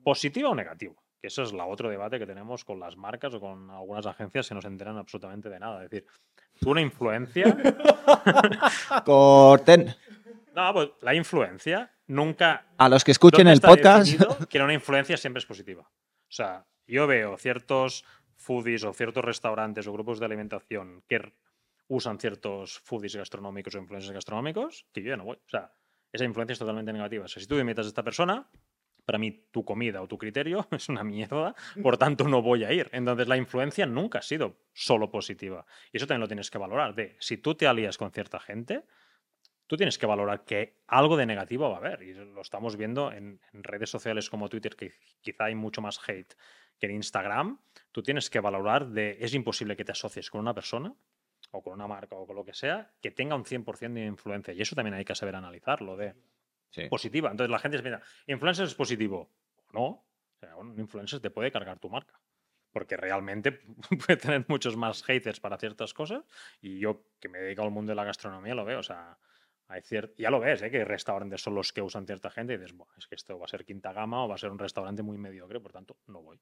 [0.03, 1.03] positivo o negativo.
[1.19, 4.47] Que eso es la otro debate que tenemos con las marcas o con algunas agencias
[4.47, 5.83] que no se enteran absolutamente de nada.
[5.83, 6.07] Es decir,
[6.59, 7.45] tú una influencia.
[9.05, 9.95] Corten.
[10.53, 14.47] no, pues la influencia nunca A los que escuchen ¿Dónde el podcast.
[14.49, 15.83] que una influencia siempre es positiva.
[15.83, 18.03] O sea, yo veo ciertos
[18.35, 21.33] foodies o ciertos restaurantes o grupos de alimentación que
[21.87, 25.37] usan ciertos foodies gastronómicos o influencers gastronómicos que yo ya no voy.
[25.37, 25.71] O sea,
[26.11, 27.25] esa influencia es totalmente negativa.
[27.25, 28.49] O sea, si tú invitas a esta persona,
[29.05, 32.71] para mí tu comida o tu criterio es una mierda, por tanto no voy a
[32.71, 32.89] ir.
[32.93, 35.65] Entonces la influencia nunca ha sido solo positiva.
[35.91, 36.95] Y eso también lo tienes que valorar.
[36.95, 38.85] De si tú te alías con cierta gente,
[39.73, 42.03] tú tienes que valorar que algo de negativo va a haber.
[42.03, 45.99] Y lo estamos viendo en, en redes sociales como Twitter, que quizá hay mucho más
[46.07, 46.35] hate
[46.79, 47.59] que en Instagram.
[47.91, 50.93] Tú tienes que valorar de es imposible que te asocies con una persona
[51.49, 54.53] o con una marca o con lo que sea que tenga un 100% de influencia.
[54.53, 55.97] Y eso también hay que saber analizarlo.
[55.97, 56.13] De
[56.69, 56.87] Sí.
[56.87, 57.29] positiva.
[57.31, 59.29] Entonces la gente se piensa, ¿influencer es positivo?
[59.73, 59.83] No.
[59.85, 60.05] O
[60.39, 62.19] sea, un influencer te puede cargar tu marca.
[62.71, 63.51] Porque realmente
[64.07, 66.23] puede tener muchos más haters para ciertas cosas.
[66.61, 68.79] Y yo, que me dedico al mundo de la gastronomía, lo veo.
[68.79, 69.19] O sea,
[69.73, 69.81] hay
[70.17, 70.71] ya lo ves, ¿eh?
[70.71, 73.45] que restaurantes son los que usan cierta gente y dices, "Buah, es que esto va
[73.45, 76.21] a ser quinta gama o va a ser un restaurante muy mediocre, por tanto, no
[76.21, 76.39] voy.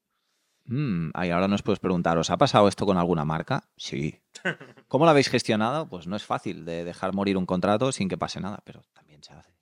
[0.64, 3.68] Mm, ahí ahora nos puedes preguntar, ¿os ha pasado esto con alguna marca?
[3.76, 4.20] Sí.
[4.88, 5.88] ¿Cómo lo habéis gestionado?
[5.88, 9.22] Pues no es fácil de dejar morir un contrato sin que pase nada, pero también
[9.22, 9.52] se hace.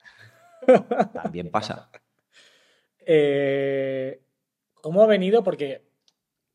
[1.14, 1.90] También pasa.
[3.06, 4.22] Eh,
[4.74, 5.42] ¿Cómo ha venido?
[5.42, 5.88] Porque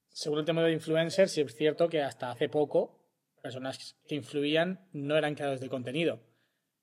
[0.10, 3.00] según el tema de influencers, sí es cierto que hasta hace poco
[3.42, 6.20] personas que influían no eran creadores de contenido.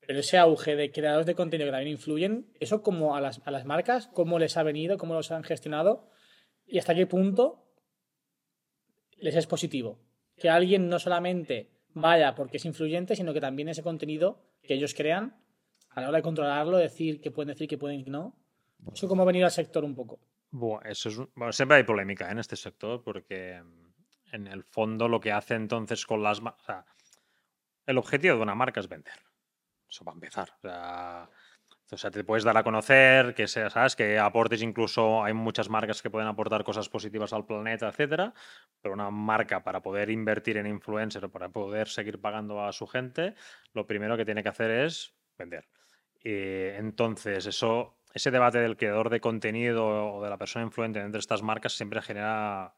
[0.06, 3.50] Pero ese auge de creadores de contenido que también influyen, ¿eso como a las, a
[3.50, 4.08] las marcas?
[4.08, 4.98] ¿Cómo les ha venido?
[4.98, 6.08] ¿Cómo los han gestionado?
[6.66, 7.64] ¿Y hasta qué punto
[9.18, 10.00] les es positivo?
[10.36, 14.94] Que alguien no solamente vaya porque es influyente, sino que también ese contenido que ellos
[14.94, 15.36] crean,
[15.90, 18.36] a la hora de controlarlo, decir que pueden decir que pueden que no.
[18.92, 20.18] Eso cómo ha venido al sector un poco.
[20.50, 22.32] Buah, eso es bueno, siempre hay polémica ¿eh?
[22.32, 26.40] en este sector porque mm, en el fondo lo que hace entonces con las...
[26.40, 26.84] o sea,
[27.86, 29.14] el objetivo de una marca es vender.
[29.92, 30.48] Eso va a empezar.
[31.90, 35.68] O sea, te puedes dar a conocer, que sea, sabes, que aportes incluso, hay muchas
[35.68, 38.32] marcas que pueden aportar cosas positivas al planeta, etcétera,
[38.80, 43.34] pero una marca para poder invertir en influencer para poder seguir pagando a su gente,
[43.74, 45.68] lo primero que tiene que hacer es vender.
[46.24, 51.20] Eh, entonces, eso, ese debate del creador de contenido o de la persona influente entre
[51.20, 52.74] estas marcas siempre genera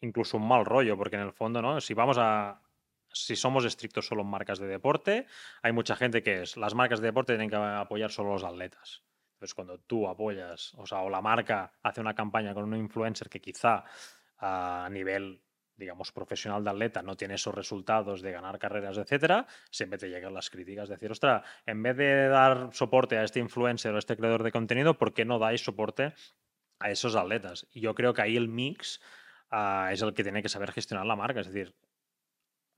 [0.00, 1.82] incluso un mal rollo, porque en el fondo, ¿no?
[1.82, 2.62] Si vamos a.
[3.12, 5.26] si somos estrictos solo en marcas de deporte,
[5.62, 8.44] hay mucha gente que es, las marcas de deporte tienen que apoyar solo a los
[8.44, 9.02] atletas.
[9.34, 13.28] Entonces, cuando tú apoyas, o sea, o la marca hace una campaña con un influencer
[13.28, 13.84] que quizá
[14.38, 15.42] a nivel,
[15.76, 20.32] digamos, profesional de atleta no tiene esos resultados de ganar carreras, etcétera, siempre te llegan
[20.32, 20.88] las críticas.
[20.88, 24.52] Decir, ostras, en vez de dar soporte a este influencer o a este creador de
[24.52, 26.14] contenido, ¿por qué no dais soporte
[26.78, 27.66] a esos atletas?
[27.72, 29.00] Y yo creo que ahí el mix
[29.50, 31.40] ah, es el que tiene que saber gestionar la marca.
[31.40, 31.74] Es decir,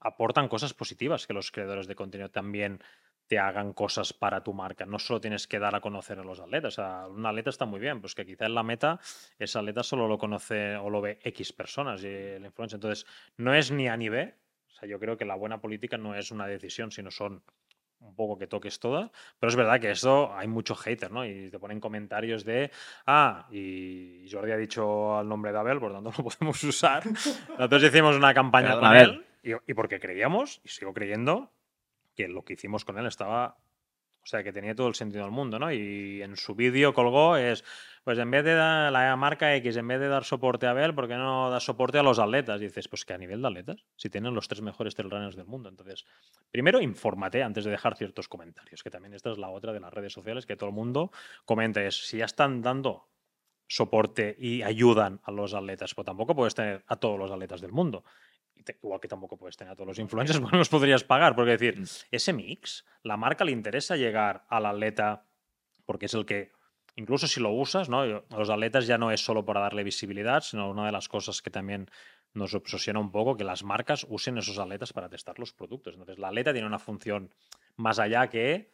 [0.05, 2.79] aportan cosas positivas que los creadores de contenido también
[3.27, 4.85] te hagan cosas para tu marca.
[4.85, 6.73] No solo tienes que dar a conocer a los atletas.
[6.73, 8.99] O sea, un atleta está muy bien, pues que quizá en la meta
[9.39, 12.77] ese atleta solo lo conoce o lo ve X personas y el influencer.
[12.77, 14.35] Entonces, no es ni a ni B.
[14.67, 17.41] O sea, yo creo que la buena política no es una decisión, sino son
[17.99, 19.09] un poco que toques todas.
[19.39, 21.25] Pero es verdad que esto hay mucho hater, ¿no?
[21.25, 22.69] Y te ponen comentarios de,
[23.07, 27.03] ah, y Jordi ha dicho el nombre de Abel, por tanto no lo podemos usar.
[27.57, 29.09] Nosotros hicimos una campaña Perdón, con Abel.
[29.09, 31.51] él y, porque creíamos, y sigo creyendo,
[32.15, 33.57] que lo que hicimos con él estaba.
[34.23, 35.71] O sea, que tenía todo el sentido del mundo, ¿no?
[35.71, 37.63] Y en su vídeo colgó es,
[38.03, 40.95] pues en vez de dar la marca X, en vez de dar soporte a Abel,
[40.95, 42.59] ¿por qué no das soporte a los atletas?
[42.59, 45.35] Y dices, pues que a nivel de atletas, si tienen los tres mejores trail runners
[45.35, 45.69] del mundo.
[45.69, 46.07] Entonces,
[46.49, 49.93] primero infórmate antes de dejar ciertos comentarios, que también esta es la otra de las
[49.93, 51.11] redes sociales, que todo el mundo
[51.45, 53.07] comenta, es si ya están dando
[53.67, 57.71] soporte y ayudan a los atletas, pues tampoco puedes tener a todos los atletas del
[57.71, 58.03] mundo.
[58.81, 61.35] Igual que tampoco puedes tener a todos los influencers, porque no los podrías pagar.
[61.35, 65.25] Porque decir, ese mix, la marca le interesa llegar al atleta
[65.85, 66.51] porque es el que,
[66.95, 68.01] incluso si lo usas, ¿no?
[68.01, 71.41] A los atletas ya no es solo para darle visibilidad, sino una de las cosas
[71.41, 71.89] que también
[72.33, 75.93] nos obsesiona un poco, que las marcas usen esos atletas para testar los productos.
[75.93, 77.33] Entonces, la atleta tiene una función
[77.77, 78.71] más allá que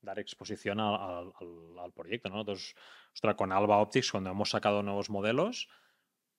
[0.00, 2.28] dar exposición al, al- al- proyecto.
[2.28, 2.36] ¿no?
[2.36, 2.74] Nosotros,
[3.12, 5.68] ostras, con Alba Optics, cuando hemos sacado nuevos modelos,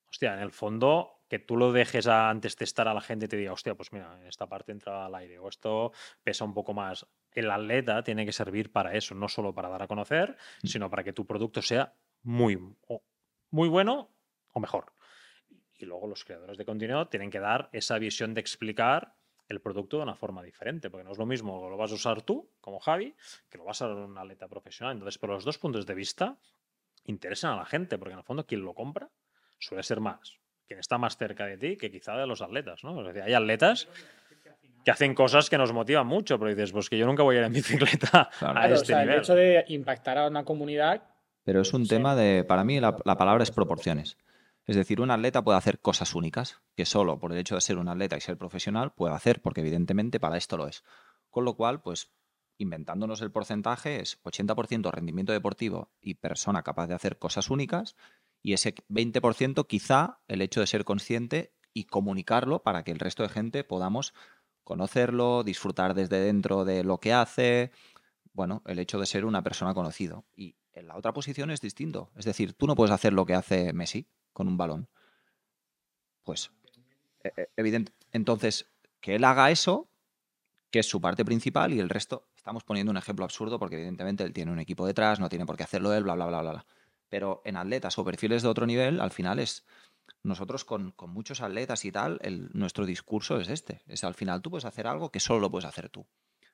[0.10, 3.28] hostia, en el fondo, que tú lo dejes a antes testar a la gente y
[3.28, 5.92] te diga, hostia, pues mira, en esta parte entra al aire o esto
[6.24, 7.06] pesa un poco más.
[7.32, 11.04] El atleta tiene que servir para eso, no solo para dar a conocer, sino para
[11.04, 11.94] que tu producto sea
[12.24, 12.58] muy,
[13.52, 14.10] muy bueno
[14.54, 14.94] o mejor.
[15.78, 19.16] Y luego los creadores de contenido tienen que dar esa visión de explicar
[19.48, 22.22] el producto de una forma diferente, porque no es lo mismo lo vas a usar
[22.22, 23.16] tú, como Javi,
[23.50, 24.94] que lo vas a a un atleta profesional.
[24.94, 26.38] Entonces, por los dos puntos de vista,
[27.06, 29.10] interesan a la gente, porque en el fondo quien lo compra
[29.60, 33.00] suele ser más quien está más cerca de ti que quizá de los atletas, ¿no?
[33.00, 33.88] Es decir, hay atletas
[34.84, 37.40] que hacen cosas que nos motivan mucho, pero dices, pues que yo nunca voy a
[37.40, 38.60] ir en bicicleta Claro.
[38.60, 39.22] a Claro, o este sea, el nivel.
[39.22, 41.04] hecho de impactar a una comunidad.
[41.46, 41.90] Pero es un Sí.
[41.90, 44.18] tema de, para mí la, la palabra es proporciones.
[44.66, 47.78] Es decir, un atleta puede hacer cosas únicas que solo por el hecho de ser
[47.78, 50.84] un atleta y ser profesional puede hacer, porque evidentemente para esto lo es.
[51.30, 52.12] Con lo cual, pues
[52.58, 57.96] inventándonos el porcentaje es 80% rendimiento deportivo y persona capaz de hacer cosas únicas
[58.48, 63.24] y ese 20% quizá el hecho de ser consciente y comunicarlo para que el resto
[63.24, 64.14] de gente podamos
[64.64, 67.74] conocerlo, disfrutar desde dentro de lo que hace,
[68.32, 70.24] bueno, el hecho de ser una persona conocido.
[70.34, 72.10] Y en la otra posición es distinto.
[72.16, 74.88] Es decir, tú no puedes hacer lo que hace Messi con un balón.
[76.24, 76.50] Pues,
[77.58, 77.92] evidente.
[78.14, 79.90] Entonces, que él haga eso,
[80.72, 84.24] que es su parte principal, y el resto, estamos poniendo un ejemplo absurdo porque evidentemente
[84.24, 86.52] él tiene un equipo detrás, no tiene por qué hacerlo él, bla, bla, bla, bla.
[86.52, 86.66] bla.
[87.10, 89.66] Pero en atletas o perfiles de otro nivel, al final es...
[90.24, 93.82] Nosotros con, muchos atletas y tal, el- nuestro discurso es este.
[93.88, 96.08] Es al final tú puedes hacer algo que solo lo puedes hacer tú.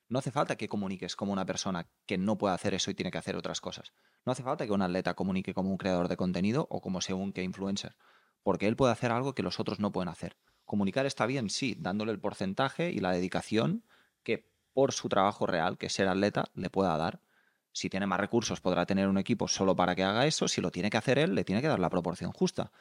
[0.10, 3.10] No hace falta que comuniques como una persona que no puede hacer eso y tiene
[3.10, 3.94] que hacer otras cosas.
[4.26, 7.32] No hace falta que un atleta comunique como un creador de contenido o como según
[7.34, 7.96] qué influencer,
[8.44, 10.38] porque él puede hacer algo que los otros no pueden hacer.
[10.66, 13.84] Comunicar está bien, sí, dándole el porcentaje y la dedicación
[14.24, 17.20] que por su trabajo real, que es ser atleta, le pueda dar.
[17.74, 20.48] Si tiene más recursos, podrá tener un equipo solo para que haga eso.
[20.48, 22.72] Si lo tiene que hacer él, le tiene que dar la proporción justa.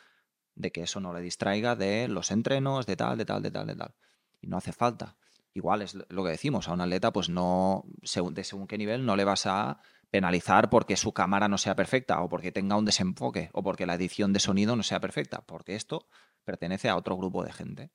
[0.54, 3.66] De que eso no le distraiga de los entrenos, de tal, de tal, de tal,
[3.66, 3.94] de tal.
[4.42, 5.16] Y no hace falta.
[5.54, 9.04] Igual es lo que decimos, a un atleta, pues no, según, de según qué nivel,
[9.04, 12.84] no le vas a penalizar porque su cámara no sea perfecta, o porque tenga un
[12.84, 16.06] desenfoque, o porque la edición de sonido no sea perfecta, porque esto
[16.44, 17.90] pertenece a otro grupo de gente.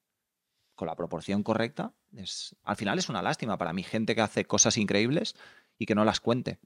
[0.73, 4.45] Con la proporción correcta, es, al final es una lástima para mí, gente que hace
[4.45, 5.36] cosas increíbles
[5.77, 6.60] y que no las cuente.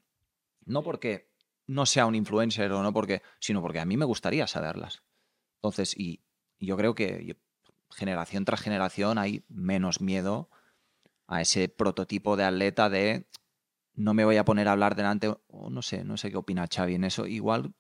[0.66, 1.30] No porque
[1.68, 5.04] no sea un influencer o no porque, sino porque a mí me gustaría saberlas.
[5.56, 6.22] Entonces, y,
[6.60, 7.38] yo creo que
[7.92, 10.50] generación tras generación hay menos miedo
[11.28, 13.28] a ese prototipo de atleta de
[13.94, 16.68] no me voy a poner a hablar delante, o no sé, no sé qué opina
[16.68, 17.26] Xavi en eso.
[17.28, 17.74] Igual,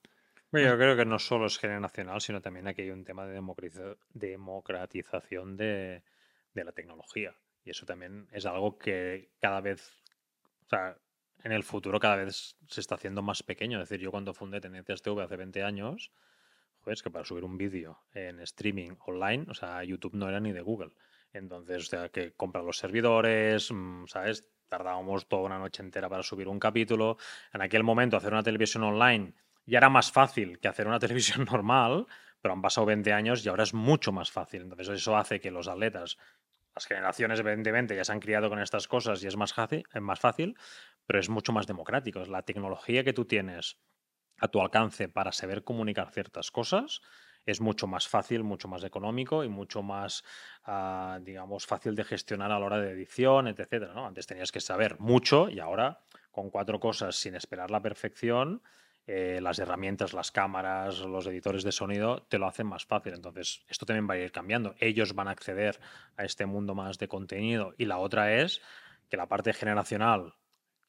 [0.52, 3.40] Bueno, Yo creo que no solo es generacional, sino también aquí hay un tema de
[3.40, 6.04] democratiza- democratización de,
[6.54, 7.36] de la tecnología.
[7.64, 10.04] Y eso también es algo que cada vez,
[10.66, 10.98] o sea,
[11.44, 13.82] en el futuro cada vez se está haciendo más pequeño.
[13.82, 16.12] Es decir, yo cuando fundé Tendencias TV hace 20 años,
[16.80, 20.40] joder, es que para subir un vídeo en streaming online, o sea, YouTube no era
[20.40, 20.92] ni de Google.
[21.34, 24.48] Entonces, o sea, que compra los servidores, mm, ¿sabes?
[24.68, 27.18] Tardábamos toda una noche entera para subir un capítulo.
[27.54, 29.34] En aquel momento, hacer una televisión online
[29.66, 32.08] ya era más fácil que hacer una televisión normal,
[32.42, 34.64] pero han pasado 20 años y ahora es mucho más fácil.
[34.64, 36.18] Entonces, eso hace que los atletas,
[36.76, 40.02] las generaciones, evidentemente, ya se han criado con estas cosas y es más fácil, es
[40.02, 40.56] más fácil
[41.06, 42.24] pero es mucho más democrático.
[42.26, 43.78] La tecnología que tú tienes
[44.40, 47.02] a tu alcance para saber comunicar ciertas cosas
[47.46, 50.24] es mucho más fácil, mucho más económico y mucho más,
[50.66, 54.06] ah, digamos, fácil de gestionar a la hora de edición, etcétera, ¿no?
[54.06, 56.00] Antes tenías que saber mucho y ahora
[56.32, 58.62] con cuatro cosas sin esperar la perfección,
[59.08, 63.14] eh, las herramientas, las cámaras, los editores de sonido te lo hacen más fácil.
[63.14, 64.76] Entonces, esto también va a ir cambiando.
[64.80, 65.80] Ellos van a acceder
[66.18, 68.62] a este mundo más de contenido y la otra es
[69.10, 70.36] que la parte generacional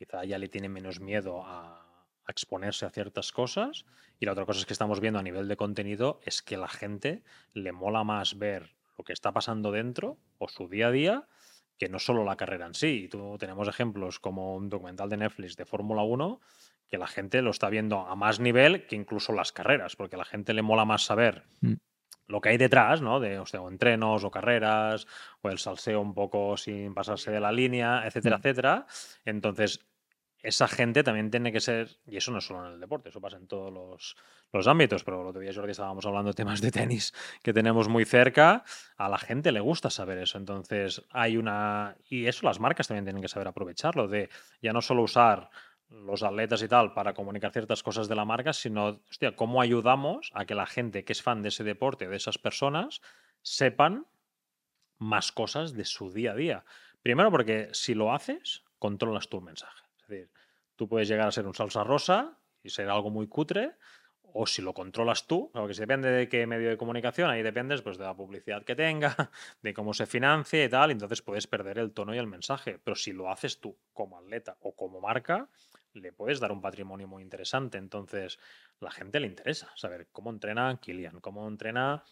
[0.02, 1.80] quizá ya le tiene menos miedo a,
[2.26, 3.84] a exponerse a ciertas cosas.
[4.18, 6.68] Y la otra cosa es que estamos viendo a nivel de contenido es que la
[6.68, 11.28] gente le mola más ver lo que está pasando dentro o su día a día
[11.78, 13.04] que no solo la carrera en sí.
[13.04, 16.40] Y tú tenemos ejemplos como un documental de Netflix de Fórmula 1
[16.88, 20.18] que la gente lo está viendo a más nivel que incluso las carreras, porque a
[20.18, 21.74] la gente le mola más saber Mm.
[22.28, 23.18] lo que hay detrás, ¿no?
[23.20, 25.06] De o sea, o entrenos o carreras,
[25.42, 28.40] o el salseo un poco sin pasarse de la línea, etcétera, Mm.
[28.40, 28.86] etcétera.
[29.24, 29.80] Entonces,
[30.42, 33.20] esa gente también tiene que ser, y eso no es solo en el deporte, eso
[33.20, 34.16] pasa en todos los,
[34.52, 37.88] los ámbitos, pero el otro día, Jordi, estábamos hablando de temas de tenis que tenemos
[37.88, 38.64] muy cerca,
[38.96, 43.04] a la gente le gusta saber eso, entonces hay una, y eso las marcas también
[43.04, 45.50] tienen que saber aprovecharlo, de ya no solo usar
[45.88, 50.30] los atletas y tal para comunicar ciertas cosas de la marca, sino, hostia, cómo ayudamos
[50.34, 53.00] a que la gente que es fan de ese deporte, de esas personas,
[53.42, 54.06] sepan
[54.98, 56.64] más cosas de su día a día.
[57.02, 59.81] Primero porque si lo haces, controlas tu mensaje.
[60.12, 60.30] Decir,
[60.76, 63.72] tú puedes llegar a ser un salsa rosa y ser algo muy cutre,
[64.34, 67.82] o si lo controlas tú, porque si depende de qué medio de comunicación, ahí dependes
[67.82, 69.14] pues, de la publicidad que tenga,
[69.62, 72.78] de cómo se financie y tal, entonces puedes perder el tono y el mensaje.
[72.82, 75.48] Pero si lo haces tú como atleta o como marca,
[75.92, 77.78] le puedes dar un patrimonio muy interesante.
[77.78, 78.38] Entonces,
[78.80, 82.02] la gente le interesa saber cómo entrena Kilian, cómo entrena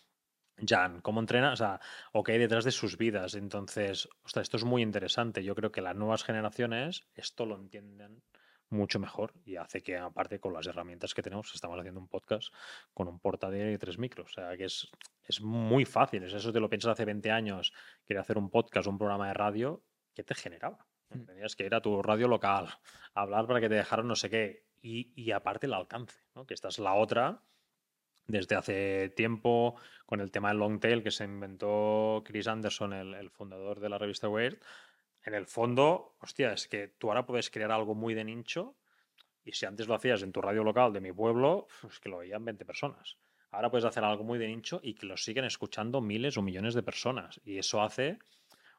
[0.67, 1.81] Jan, cómo entrena, o sea,
[2.13, 3.35] o qué hay detrás de sus vidas.
[3.35, 5.43] Entonces, ostras, esto es muy interesante.
[5.45, 8.23] Yo creo que las nuevas generaciones esto lo entienden
[8.71, 12.53] mucho mejor y hace que, aparte, con las herramientas que tenemos, estamos haciendo un podcast
[12.95, 14.31] con un portátil y tres micros.
[14.31, 14.89] O sea, que es,
[15.25, 16.23] es muy fácil.
[16.23, 17.73] Es Eso te lo piensas hace 20 años,
[18.07, 20.87] quería hacer un podcast, un programa de radio, ¿qué te generaba?
[21.11, 21.25] Mm.
[21.25, 22.69] Tenías que ir a tu radio local,
[23.15, 24.65] a hablar para que te dejaran no sé qué.
[24.83, 26.47] Y, y aparte el alcance, ¿no?
[26.47, 27.43] que esta es la otra
[28.31, 33.31] desde hace tiempo con el tema del long tail que se inventó Chris Anderson, el,
[33.31, 34.59] fundador de la revista Weird.
[35.25, 38.77] En el fondo, hostia, es que tú ahora puedes crear algo muy de nicho
[39.45, 42.19] y si antes lo hacías en tu radio local de mi pueblo, es que lo
[42.19, 43.19] veían 20 personas.
[43.51, 46.75] Ahora puedes hacer algo muy de nicho y que lo siguen escuchando miles o millones
[46.75, 47.41] de personas.
[47.45, 48.19] Y eso hace,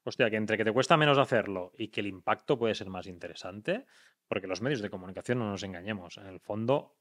[0.03, 3.07] hostia, que entre que te cuesta menos hacerlo y que el impacto puede ser más
[3.07, 3.85] interesante,
[4.27, 6.95] porque los medios de comunicación, no nos engañemos, en el fondo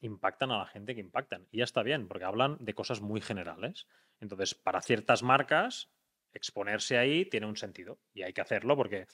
[0.00, 1.46] impactan a la gente que impactan.
[1.50, 3.86] Y ya está bien, porque hablan de cosas muy generales.
[4.20, 5.90] Entonces, para ciertas marcas,
[6.32, 7.98] exponerse ahí tiene un sentido.
[8.12, 9.06] Y hay que hacerlo porque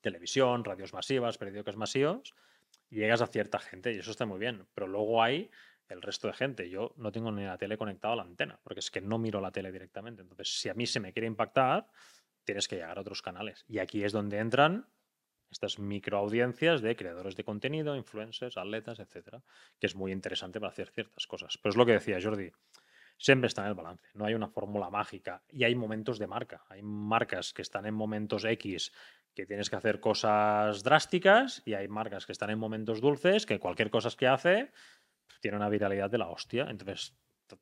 [0.00, 2.34] televisión, radios masivas, periódicos masivos,
[2.90, 4.66] llegas a cierta gente y eso está muy bien.
[4.74, 5.50] Pero luego hay
[5.88, 6.68] el resto de gente.
[6.68, 9.40] Yo no tengo ni la tele conectada a la antena, porque es que no miro
[9.40, 10.22] la tele directamente.
[10.22, 11.86] Entonces, si a mí se me quiere impactar,
[12.44, 13.64] tienes que llegar a otros canales.
[13.68, 14.86] Y aquí es donde entran
[15.50, 19.42] estas microaudiencias de creadores de contenido, influencers, atletas, etcétera,
[19.80, 21.58] que es muy interesante para hacer ciertas cosas.
[21.62, 22.50] Pero es lo que decía Jordi,
[23.18, 26.64] siempre está en el balance, no hay una fórmula mágica y hay momentos de marca.
[26.68, 28.92] Hay marcas que están en momentos X
[29.34, 33.58] que tienes que hacer cosas drásticas y hay marcas que están en momentos dulces que
[33.58, 34.72] cualquier cosa que hace
[35.40, 36.66] tiene una viralidad de la hostia.
[36.70, 37.14] Entonces,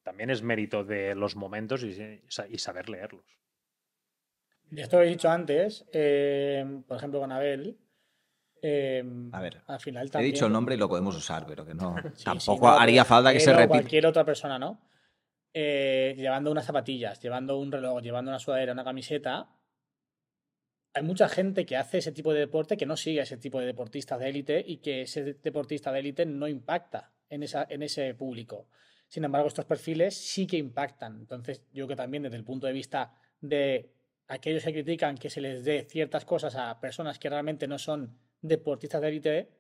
[0.03, 3.44] también es mérito de los momentos y saber leerlos.
[4.77, 7.79] Esto lo he dicho antes, eh, por ejemplo, con Abel.
[8.63, 10.33] eh, A ver, al final He también.
[10.33, 11.95] dicho el nombre y lo podemos usar, pero que no.
[12.15, 13.69] Sí, tampoco sí, no, haría falta que se repita.
[13.69, 14.81] Cualquier otra persona, ¿no?
[15.53, 19.49] Eh, llevando unas zapatillas, llevando un reloj, llevando una sudadera, una camiseta.
[20.95, 23.61] Hay mucha gente que hace ese tipo de deporte que no sigue a ese tipo
[23.61, 27.83] de deportistas de élite y que ese deportista de élite no impacta en, esa, en
[27.83, 28.69] ese público.
[29.09, 31.17] Sin embargo, estos perfiles sí que impactan.
[31.21, 33.93] Entonces, yo creo que también desde el punto de vista de
[34.29, 38.19] aquellos que critican que se les dé ciertas cosas a personas que realmente no son
[38.41, 39.51] deportistas de élite,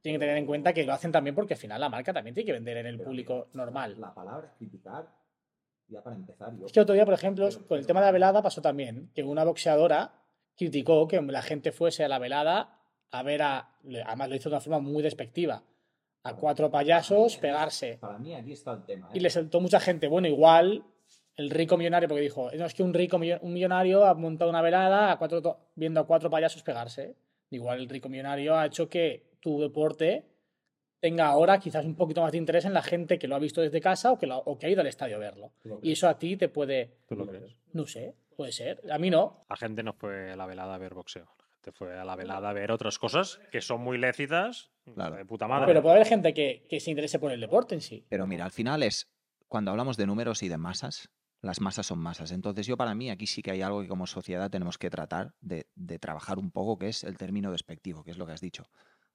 [0.00, 2.34] tienen que tener en cuenta que lo hacen también porque al final la marca también
[2.34, 3.98] tiene que vender en el público normal.
[3.98, 5.08] La palabra es criticar,
[5.88, 6.54] ya para empezar.
[6.56, 6.66] Yo...
[6.66, 9.22] Es que otro día, por ejemplo, con el tema de la velada pasó también, que
[9.22, 10.12] una boxeadora
[10.56, 12.80] criticó que la gente fuese a la velada
[13.10, 13.70] a ver a,
[14.04, 15.62] además lo hizo de una forma muy despectiva,
[16.24, 17.98] a cuatro payasos pegarse.
[18.00, 19.08] Para mí aquí está el tema.
[19.08, 19.18] ¿eh?
[19.18, 20.84] Y le saltó mucha gente, bueno, igual
[21.36, 24.62] el rico millonario, porque dijo, no, es que un rico un millonario ha montado una
[24.62, 27.16] velada a cuatro, viendo a cuatro payasos pegarse.
[27.50, 30.24] Igual el rico millonario ha hecho que tu deporte
[31.00, 33.60] tenga ahora quizás un poquito más de interés en la gente que lo ha visto
[33.60, 35.52] desde casa o que, lo- o que ha ido al estadio a verlo.
[35.82, 37.54] Y eso a ti te puede, ¿Tú lo crees?
[37.72, 38.80] no sé, puede ser.
[38.90, 39.44] A mí no.
[39.50, 41.26] La gente no fue a la velada a ver boxeo.
[41.38, 44.70] La gente fue a la velada a ver otras cosas que son muy lícitas.
[44.94, 45.16] Claro.
[45.16, 45.66] De puta madre.
[45.66, 48.04] Pero puede haber gente que, que se interese por el deporte en sí.
[48.08, 49.06] Pero mira, al final es,
[49.46, 51.10] cuando hablamos de números y de masas,
[51.44, 52.32] las masas son masas.
[52.32, 55.34] Entonces yo para mí aquí sí que hay algo que como sociedad tenemos que tratar
[55.40, 55.66] de,
[56.00, 58.64] trabajar un poco, que es el término despectivo, que es lo que has dicho.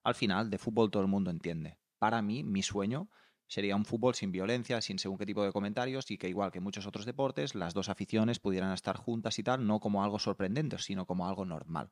[0.04, 1.76] Al final, de fútbol todo el mundo entiende.
[1.98, 3.10] Para mí, mi sueño
[3.48, 6.60] sería un fútbol sin violencia, sin según qué tipo de comentarios y que igual que
[6.60, 10.78] muchos otros deportes, las dos aficiones pudieran estar juntas y tal, no como algo sorprendente,
[10.78, 11.90] sino como algo normal.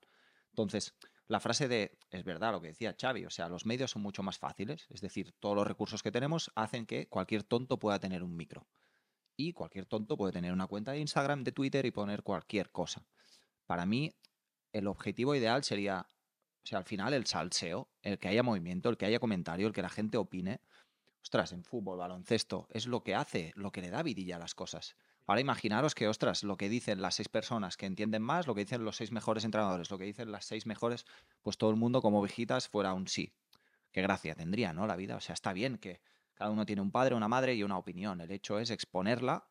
[0.51, 0.95] Entonces,
[1.26, 4.22] la frase de, es verdad lo que decía Xavi, o sea, los medios son mucho
[4.22, 8.22] más fáciles, es decir, todos los recursos que tenemos hacen que cualquier tonto pueda tener
[8.22, 8.68] un micro.
[9.41, 13.07] Y cualquier tonto puede tener una cuenta de Instagram, de Twitter y poner cualquier cosa.
[13.66, 14.12] Para mí,
[14.72, 18.97] el objetivo ideal sería, o sea, al final el salseo, el que haya movimiento, el
[18.97, 20.61] que haya comentario, el que la gente opine.
[21.22, 24.57] Ostras, en fútbol, baloncesto, es lo que hace, lo que le da vidilla a las
[24.57, 24.97] cosas.
[25.24, 28.62] Ahora imaginaros que, ostras, lo que dicen las seis personas que entienden más, lo que
[28.62, 31.07] dicen los seis mejores entrenadores, lo que dicen las seis mejores,
[31.43, 33.32] pues todo el mundo como ovejitas fuera un sí.
[33.93, 34.89] Qué gracia tendría, ¿no?
[34.89, 35.14] La vida.
[35.14, 36.01] O sea, está bien que
[36.39, 38.20] cada uno tiene un padre, una madre y una opinión.
[38.20, 39.51] El hecho es exponerla.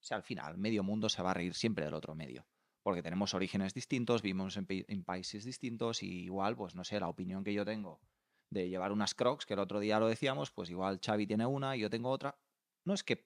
[0.00, 2.46] O sea, al final, medio mundo se va a reír siempre del otro medio.
[2.82, 7.44] Porque tenemos orígenes distintos, vivimos en, países distintos y igual, pues no sé, la opinión
[7.44, 8.00] que yo tengo
[8.48, 11.76] de llevar unas crocs, que el otro día lo decíamos, pues igual Xavi tiene una
[11.76, 12.38] y yo tengo otra.
[12.86, 13.22] No es que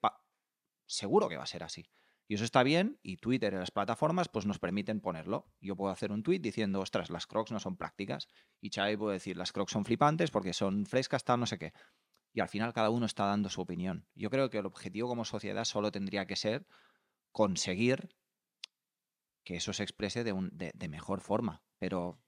[0.87, 1.89] seguro que va a ser así.
[2.27, 5.47] Y eso está bien y Twitter y las plataformas pues nos permiten ponerlo.
[5.61, 8.27] Yo puedo hacer un tweet diciendo, ostras, las crocs no son prácticas.
[8.61, 11.73] Y Xavi puede decir, las crocs son flipantes porque son frescas, tal, no sé qué.
[12.33, 14.07] Y al final cada uno está dando su opinión.
[14.15, 16.67] Yo creo que el objetivo como sociedad solo tendría que ser
[17.33, 18.15] conseguir
[19.45, 21.63] que eso se exprese de, un- de- de mejor forma.
[21.79, 22.19] Pero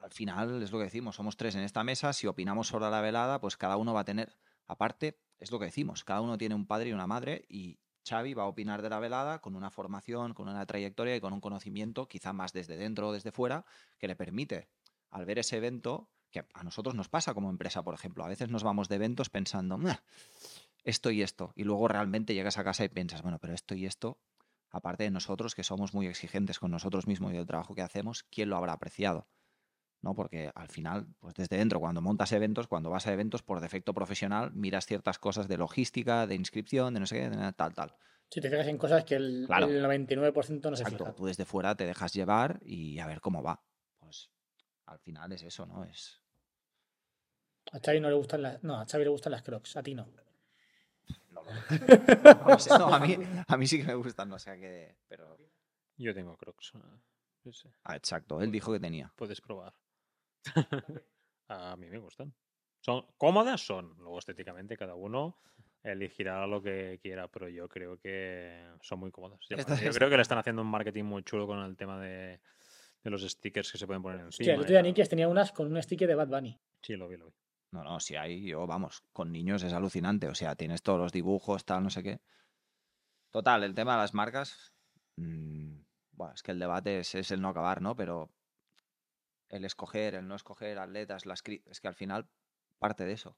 [0.00, 3.00] al final es lo que decimos, somos tres en esta mesa, si opinamos sobre la
[3.00, 6.54] velada, pues cada uno va a tener, aparte, es lo que decimos, cada uno tiene
[6.54, 9.70] un padre y una madre y Xavi va a opinar de la velada con una
[9.70, 13.64] formación, con una trayectoria y con un conocimiento, quizá más desde dentro o desde fuera,
[13.98, 14.68] que le permite,
[15.10, 18.50] al ver ese evento, que a nosotros nos pasa como empresa, por ejemplo, a veces
[18.50, 19.98] nos vamos de eventos pensando, "Meh,
[20.84, 23.86] esto y esto, y luego realmente llegas a casa y piensas, bueno, pero esto y
[23.86, 24.18] esto,
[24.70, 28.24] aparte de nosotros, que somos muy exigentes con nosotros mismos y el trabajo que hacemos,
[28.24, 29.28] ¿quién lo habrá apreciado?
[30.00, 30.14] ¿no?
[30.14, 33.94] Porque al final, pues desde dentro, cuando montas eventos, cuando vas a eventos, por defecto
[33.94, 37.96] profesional, miras ciertas cosas de logística, de inscripción, de no sé qué, de tal, tal.
[38.30, 39.66] Si te fijas en cosas que el, Claro.
[39.66, 41.04] el 99% no se Exacto.
[41.04, 41.16] fija.
[41.16, 43.64] Tú desde fuera te dejas llevar y a ver cómo va.
[44.88, 45.84] Al final es eso, ¿no?
[45.84, 46.22] Es.
[47.72, 48.62] A Xavi no le gustan las...
[48.64, 50.08] No, a Xavi le gustan las crocs, a ti no.
[52.46, 53.16] no sé, no, a, mí,
[53.46, 54.96] a mí sí que me gustan, no sé qué.
[55.08, 55.36] Pero.
[55.96, 56.72] Yo tengo crocs.
[56.74, 57.00] ah.
[57.84, 59.12] Ah, exacto, él dijo que tenía.
[59.16, 59.74] Puedes probar.
[61.48, 62.34] a mí me gustan.
[62.80, 63.96] Son cómodas, son.
[63.98, 65.38] Luego estéticamente cada uno
[65.82, 69.40] elegirá lo que quiera, pero yo creo que son muy cómodas.
[69.48, 69.56] Yo
[69.92, 72.40] creo que le están haciendo un marketing muy chulo con el tema de,
[73.08, 74.52] de los stickers que se pueden poner encima.
[74.52, 74.82] el y otro día.
[74.82, 76.58] Nikias tenía unas con un sticker de Bad Bunny.
[76.82, 77.32] Sí, lo vi, lo vi.
[77.70, 80.28] No, no, si hay, yo, vamos, con niños es alucinante.
[80.28, 82.20] O sea, tienes todos los dibujos, tal, no sé qué.
[83.30, 84.72] Total, el tema de las marcas.
[85.16, 85.80] mm,
[86.12, 87.94] bueno, es que el debate es, es el no acabar, ¿no?
[87.94, 88.30] Pero
[89.48, 92.28] el escoger, el no escoger atletas, las es que al final
[92.78, 93.36] parte de eso.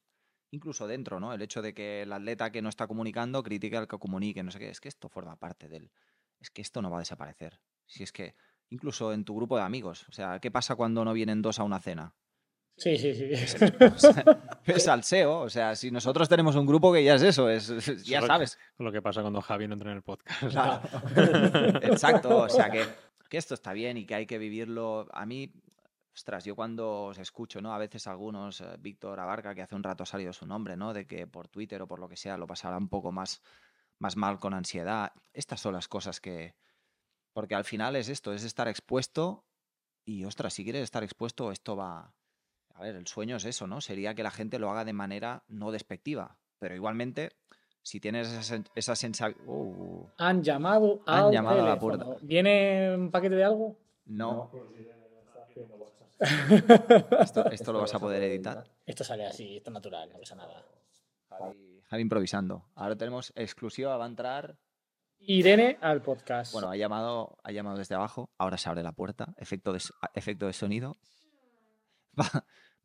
[0.50, 1.32] Incluso dentro, ¿no?
[1.32, 4.50] El hecho de que el atleta que no está comunicando critique al que comunique, no
[4.50, 4.70] sé qué.
[4.70, 5.92] Es que esto forma parte del.
[6.40, 7.60] Es que esto no va a desaparecer.
[7.86, 8.34] Si es que,
[8.70, 10.06] incluso en tu grupo de amigos.
[10.08, 12.14] O sea, ¿qué pasa cuando no vienen dos a una cena?
[12.76, 13.24] Sí, sí, sí.
[14.66, 15.40] Es salseo.
[15.40, 18.26] O sea, si nosotros tenemos un grupo que ya es eso, es, es- ya Solo
[18.28, 18.58] que- sabes.
[18.78, 20.44] Lo que pasa cuando Javi no entra en el podcast.
[20.48, 20.80] Claro.
[21.82, 22.38] Exacto.
[22.38, 22.84] O sea, que,
[23.28, 25.08] que esto está bien y que hay que vivirlo.
[25.12, 25.52] A mí,
[26.14, 27.74] ostras, yo cuando os escucho, ¿no?
[27.74, 30.94] A veces algunos, eh, Víctor Abarca, que hace un rato ha salido su nombre, ¿no?
[30.94, 33.42] De que por Twitter o por lo que sea lo pasará un poco más,
[33.98, 35.12] más mal con ansiedad.
[35.34, 36.54] Estas son las cosas que.
[37.40, 39.46] Porque al final es esto, es estar expuesto.
[40.04, 42.12] Y ostras, si quieres estar expuesto, esto va.
[42.74, 43.80] A ver, el sueño es eso, ¿no?
[43.80, 46.36] Sería que la gente lo haga de manera no despectiva.
[46.58, 47.30] Pero igualmente,
[47.82, 50.12] si tienes esa, sen- esa sensación.
[50.18, 52.04] Han llamado Han al llamado a la puerta.
[52.20, 53.78] ¿Viene un paquete de algo?
[54.04, 54.50] no.
[57.22, 58.64] Esto, esto lo vas a poder editar.
[58.84, 60.62] Esto sale así, esto es natural, no pasa nada.
[61.30, 62.66] Javi, Javi improvisando.
[62.74, 64.58] Ahora tenemos exclusiva, va a entrar.
[65.20, 66.52] Irene al podcast.
[66.52, 68.30] Bueno, ha llamado, ha llamado desde abajo.
[68.38, 69.34] Ahora se abre la puerta.
[69.36, 69.80] Efecto de,
[70.14, 70.96] efecto de sonido.
[72.20, 72.26] Va,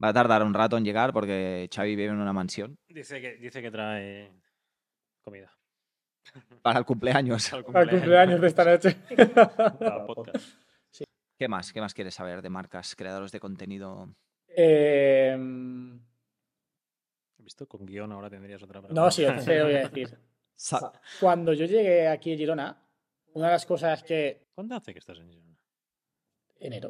[0.03, 2.77] va a tardar un rato en llegar porque Xavi vive en una mansión.
[2.87, 4.31] Dice que, dice que trae
[5.21, 5.51] comida.
[6.61, 7.51] Para el cumpleaños.
[7.53, 8.95] Al Al cumpleaños de esta noche.
[9.35, 10.59] Para el podcast.
[11.37, 11.73] ¿Qué más?
[11.73, 14.15] ¿Qué más quieres saber de marcas, creadores de contenido?
[14.47, 15.35] Eh,
[17.37, 19.01] He visto con guion ahora tendrías otra pregunta.
[19.01, 20.17] no, sí, te lo voy a decir.
[20.55, 22.81] Sa- Cuando yo llegué aquí a Girona,
[23.33, 24.47] una de las cosas que.
[24.53, 25.57] ¿Cuándo hace que estás en Girona?
[26.59, 26.89] Enero.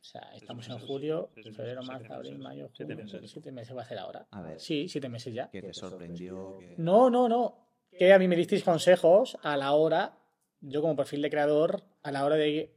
[0.00, 3.04] O sea, estamos en julio, febrero, marzo, siete abril, meses, mayo, siete junio.
[3.12, 3.30] meses.
[3.30, 4.26] Siete meses va a ser ahora.
[4.30, 4.60] A ver.
[4.60, 5.50] Sí, siete meses ya.
[5.50, 6.56] ¿Qué te sorprendió?
[6.58, 7.66] ¿Qué- No, no, no.
[7.90, 10.16] Que a mí me disteis consejos a la hora,
[10.60, 12.74] yo como perfil de creador, a la hora de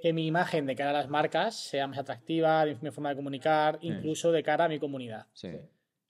[0.00, 3.78] que mi imagen de cara a las marcas sea más atractiva, mi forma de comunicar,
[3.82, 5.26] incluso de cara a mi comunidad.
[5.32, 5.50] Sí.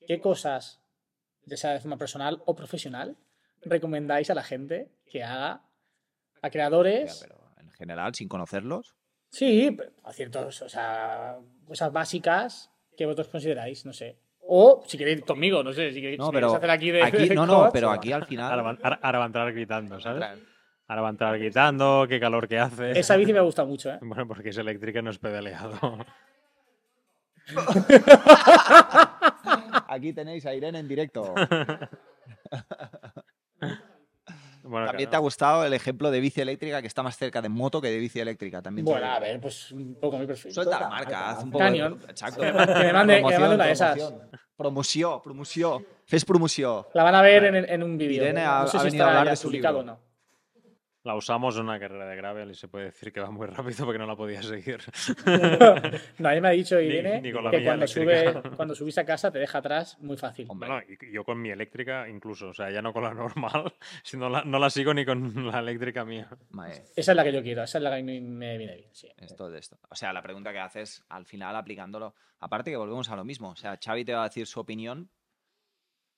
[0.07, 0.82] ¿Qué cosas,
[1.47, 3.17] ya sea de forma personal o profesional,
[3.63, 5.63] recomendáis a la gente que haga
[6.41, 7.19] a Ya, creadores?
[7.21, 8.95] pero en general, sin conocerlos.
[9.31, 14.19] Sí, a ciertos, o sea, cosas básicas que vosotros consideráis, no sé.
[14.41, 17.03] O si queréis conmigo, no sé, si queréis, No, si queréis pero hacer aquí de.
[17.03, 18.63] aquí, de no, no, coach, pero o- aquí al Ahora, final.
[18.63, 20.23] van- ahora- ahora va a entrar gritando, ¿sabes?
[20.89, 22.99] Ahora va a entrar gritando, qué calor que hace.
[22.99, 23.99] Esa bici me gusta mucho, ¿eh?
[24.03, 25.79] Bueno, porque es eléctrica y no es pedaleado.
[29.93, 31.35] Aquí tenéis a Irene en directo.
[34.65, 37.49] Bueno, También te ha gustado el ejemplo de bici eléctrica que está más cerca de
[37.49, 38.63] moto que de bici eléctrica.
[38.63, 40.53] También Bueno, a ver, pues un poco mi perfil.
[40.53, 41.99] Suelta la marca, haz un poco Canyon.
[41.99, 42.05] de...
[42.07, 42.41] Exacto.
[42.43, 44.15] Que me- mande- que me mande una de esas.
[44.57, 45.85] Promoció, promoció.
[46.07, 46.89] Fes promoció.
[46.95, 48.23] La van a ver en, en un vídeo.
[48.23, 49.79] Irene no ha- sé ha si venido a hablar de su libro.
[49.79, 49.99] o no.
[51.05, 53.85] La usamos en una carrera de gravel y se puede decir que va muy rápido
[53.85, 54.81] porque no la podía seguir.
[56.19, 59.31] no, a mí me ha dicho Irene ni que cuando, sube, cuando subís a casa
[59.31, 60.47] te deja atrás muy fácil.
[60.49, 60.69] Hombre,
[61.13, 64.45] yo con mi eléctrica incluso, o sea, ya no con la normal, si no la,
[64.45, 66.29] no la sigo ni con la eléctrica mía.
[66.51, 68.77] mae, Esa es la que yo quiero, esa es la que a mí me viene
[68.77, 68.91] bien.
[68.93, 69.09] Sí.
[69.19, 69.79] esto de esto.
[69.89, 72.15] O sea, la pregunta que haces al final aplicándolo.
[72.41, 73.51] Aparte que volvemos a lo mismo.
[73.51, 75.09] O sea, Xavi te va a decir su opinión.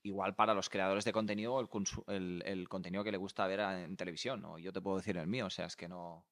[0.04, 1.68] Igual para los creadores de contenido, el,
[2.08, 4.44] el, el contenido que le gusta ver en televisión.
[4.44, 5.46] O yo te puedo decir el mío.
[5.46, 6.26] O sea, es que no.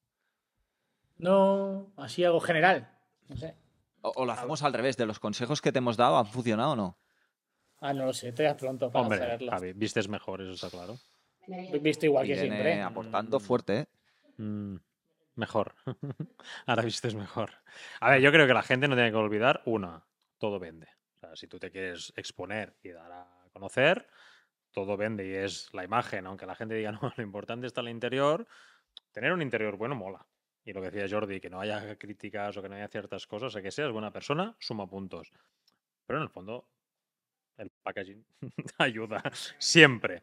[1.17, 2.97] No, así algo general.
[3.29, 3.57] No sé.
[4.03, 4.97] O, o lo hacemos al revés.
[4.97, 6.99] De los consejos que te hemos dado, ¿han funcionado o no?
[7.81, 9.51] Ah, no lo sé, todavía es pronto para Hombre, saberlo.
[9.51, 10.99] Javi, vistes mejor, eso está claro.
[11.49, 12.81] He visto igual que siempre.
[12.81, 13.87] aportando fuerte, ¿eh?
[14.37, 14.77] Mm,
[15.35, 15.75] mejor.
[16.67, 17.51] Ahora vistes mejor.
[18.01, 20.05] A ver, yo creo que la gente no tiene que olvidar, una,
[20.39, 20.87] todo vende.
[21.17, 24.09] O sea, si tú te quieres exponer y dar a conocer,
[24.73, 27.89] todo vende y es la imagen, aunque la gente diga, no, lo importante está el
[27.89, 28.47] interior,
[29.13, 30.27] tener un interior bueno mola.
[30.65, 33.55] Y lo que decía Jordi, que no haya críticas o que no haya ciertas cosas,
[33.55, 35.33] o que seas buena persona, suma puntos.
[36.07, 36.69] Pero en el fondo,
[37.59, 38.25] el packaging
[38.79, 39.23] ayuda
[39.59, 40.23] siempre.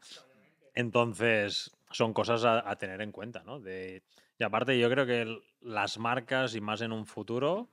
[0.74, 3.60] Entonces, son cosas a, tener en cuenta, ¿no?
[3.68, 7.70] Y aparte, yo creo que las marcas, y más en un futuro,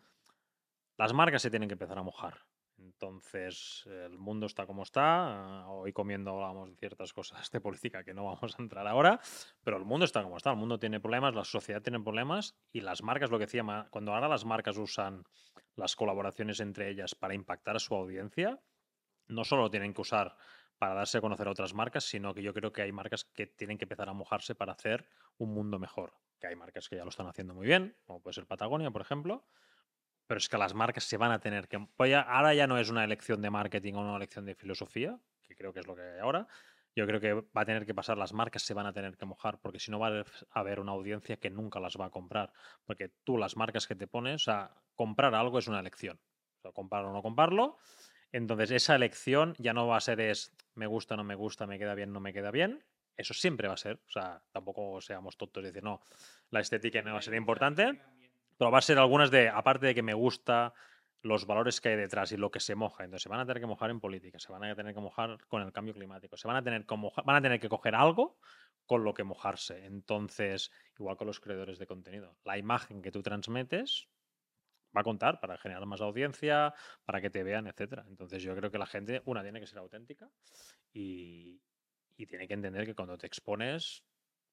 [0.97, 2.41] las marcas se tienen que empezar a mojar.
[2.79, 5.63] Entonces, el mundo está como está.
[5.63, 9.21] ah, Hoy comiendo hablábamos de ciertas cosas de política que no vamos a entrar ahora,
[9.65, 10.51] pero el mundo está como está.
[10.51, 14.13] El mundo tiene problemas, la sociedad tiene problemas y las marcas, lo que decía, cuando
[14.15, 15.25] ahora las marcas usan
[15.75, 18.61] las colaboraciones entre ellas para impactar a su audiencia,
[19.29, 20.37] no solo lo tienen que usar
[20.79, 23.47] para darse a conocer a otras marcas, sino que yo creo que hay marcas que
[23.47, 25.09] tienen que empezar a mojarse para hacer
[25.39, 26.13] un mundo mejor.
[26.39, 29.01] Que hay marcas que ya lo están haciendo muy bien, como puede ser Patagonia, por
[29.01, 29.47] ejemplo,
[30.27, 31.79] pero es que las marcas se van a tener que...
[31.97, 35.19] pues ya- ahora ya no es una elección de marketing o una elección de filosofía,
[35.43, 36.47] que creo que es lo que hay ahora.
[36.95, 39.27] Yo creo que va a tener que pasar, las marcas se van a tener que
[39.27, 40.25] mojar, porque si no va a
[40.61, 42.53] haber- una audiencia que nunca las va a comprar.
[42.87, 46.19] Porque tú, las marcas que te pones, o sea, comprar algo es una elección.
[46.59, 47.77] O sea, comprar o no comprarlo.
[48.33, 51.79] Entonces, esa elección ya no va a ser es me gusta, no me gusta, me
[51.79, 52.83] queda bien, no me queda bien.
[53.17, 53.97] Eso siempre va a ser.
[54.07, 56.01] O sea, tampoco seamos tontos y decir, no,
[56.51, 58.01] la estética no va a ser importante.
[58.57, 60.73] Pero va a ser algunas de, aparte de que me gusta,
[61.23, 63.05] los valores que hay detrás y lo que se moja.
[63.05, 65.39] Entonces, se van a tener que mojar en política, se van a tener que mojar
[65.49, 67.95] con el cambio climático, se van a tener que mojar, van a tener que coger
[67.95, 68.39] algo
[68.87, 69.85] con lo que mojarse.
[69.85, 74.09] Entonces, igual con los creadores de contenido, la imagen que tú transmites
[74.97, 76.73] va a contar para generar más audiencia,
[77.05, 78.05] para que te vean, etcétera.
[78.09, 80.31] Entonces, yo creo que la gente, una, tiene que ser auténtica
[80.93, 81.61] y,
[82.17, 84.05] y tiene que entender que cuando te expones,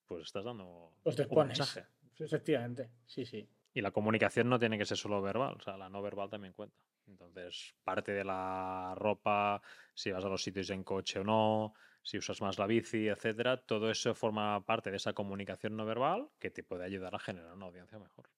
[0.06, 1.58] pues estás dando Pues te un expones.
[1.60, 1.88] mensaje.
[2.20, 3.48] Efectivamente, sí, sí.
[3.74, 6.54] Y la comunicación no tiene que ser solo verbal, o sea, la no verbal también
[6.54, 6.78] cuenta.
[7.08, 9.62] Entonces, parte de la ropa,
[9.94, 13.58] si vas a los sitios en coche o no, si usas más la bici, etcétera,
[13.58, 17.54] todo eso forma parte de esa comunicación no verbal que te puede ayudar a generar
[17.54, 18.30] una audiencia mejor.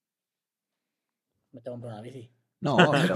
[1.52, 2.32] Me tengo que comprar una bici.
[2.62, 3.14] No, pero,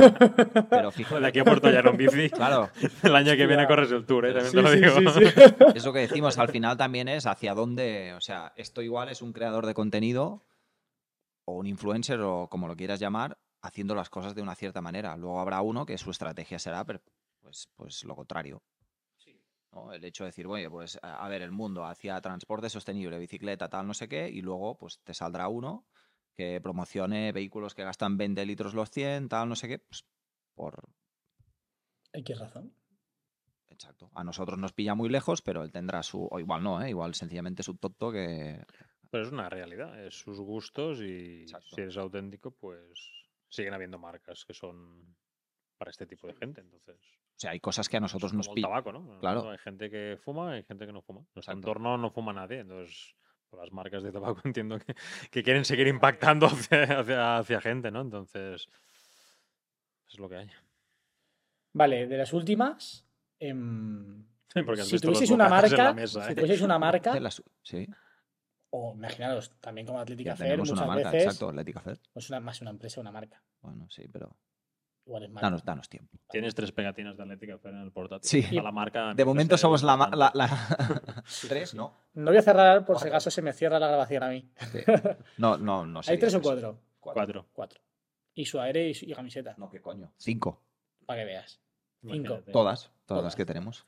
[0.70, 1.26] pero De fíjate.
[1.26, 2.70] aquí a Puerto Llano en bici, Claro,
[3.04, 4.34] el año que viene corres el tour, ¿eh?
[4.34, 5.12] también Sí, te lo sí, digo.
[5.14, 5.54] sí, sí.
[5.76, 9.22] es lo que decimos al final también es hacia dónde, o sea, esto igual es
[9.22, 10.44] un creador de contenido
[11.50, 15.18] o un influencer o como lo quieras llamar, haciendo las cosas de una cierta manera.
[15.18, 18.62] Luego habrá uno que su estrategia será pues, pues lo contrario.
[19.72, 19.92] ¿no?
[19.92, 23.70] El hecho de decir, oye, pues a a ver, el mundo hacia transporte sostenible, bicicleta,
[23.70, 25.86] tal, no sé qué, y luego pues te saldrá uno
[26.36, 30.06] que promocione vehículos que gastan 20 litros los 100, tal, no sé qué, pues
[30.56, 30.90] por...
[32.14, 32.74] X razón.
[33.70, 34.10] Exacto.
[34.14, 36.28] A nosotros nos pilla muy lejos, pero él tendrá su...
[36.30, 36.90] O igual no, ¿eh?
[36.90, 38.66] Igual sencillamente su tonto que...
[39.12, 41.76] Pero es una realidad, es sus gustos y Exacto.
[41.76, 45.16] si eres auténtico, pues siguen habiendo marcas que son
[45.78, 46.62] para este tipo de gente.
[46.62, 48.68] Entonces, O sea, hay cosas que a nosotros nos como el pilla.
[48.68, 49.20] tabaco, ¿no?
[49.20, 49.50] Claro.
[49.50, 51.22] Hay gente que fuma y hay gente que no fuma.
[51.22, 51.58] Nuestro Exacto.
[51.58, 53.16] entorno no fuma nadie, entonces
[53.52, 54.94] las marcas de tabaco entiendo que,
[55.32, 58.02] que quieren seguir impactando hacia, hacia, hacia gente, ¿no?
[58.02, 58.68] Entonces,
[60.08, 60.50] es lo que hay.
[61.74, 63.08] Vale, de las últimas.
[63.40, 64.24] em,
[64.84, 66.36] si tuvieseis una marca, mesa, si ¿eh?
[66.36, 67.88] tuvieseis una marca, las- Sí,
[68.72, 72.00] o imaginaros también como Atlética Fair, tenemos muchas una marca, veces, exacto, Atlética Fair.
[72.16, 73.42] es una, más una empresa, una marca.
[73.62, 74.36] Bueno, sí, pero
[75.06, 75.48] Igual es marca.
[75.48, 76.20] danos, danos tiempo.
[76.30, 78.30] Tienes tres pegatinas de Atlética Fair en el portátil.
[78.44, 78.56] Sí.
[78.62, 79.14] La marca.
[79.16, 79.96] De momento ser somos la...
[81.48, 81.96] Tres, ¿no?
[82.14, 84.52] No voy a cerrar por si acaso se me cierra la grabación a mí.
[84.72, 84.80] Sí.
[85.38, 86.80] No, no, no ¿Hay sería tres o cuatro?
[87.00, 87.48] Cuatro.
[87.54, 87.82] Cuatro.
[88.36, 90.14] Y su aire y, su- y camiseta, No, qué coño.
[90.18, 90.62] Cinco.
[91.08, 91.60] para que veas.
[92.02, 92.36] Cinco.
[92.36, 93.24] Todas, todas, Todas.
[93.24, 93.86] las que tenemos.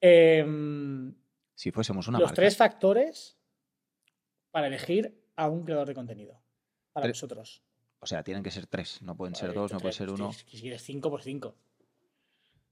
[0.00, 1.14] Em,
[1.54, 2.34] Si fuésemos una los marca.
[2.36, 3.38] tres factores
[4.54, 6.40] para elegir a un creador de contenido.
[6.92, 7.64] Para Tre- vosotros.
[7.98, 9.02] O sea, tienen que ser tres.
[9.02, 10.32] No pueden ser dos, no puede tres, ser pues uno.
[10.32, 11.56] Si quieres cinco, pues cinco.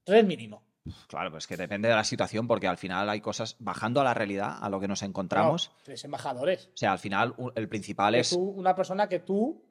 [0.05, 0.63] Tres mínimo.
[1.07, 4.13] Claro, pues que depende de la situación, porque al final hay cosas bajando a la
[4.13, 5.71] realidad, a lo que nos encontramos.
[5.83, 6.67] Tres embajadores.
[6.73, 8.29] O sea, al final el principal Que es.
[8.29, 9.61] tú, una persona que tú,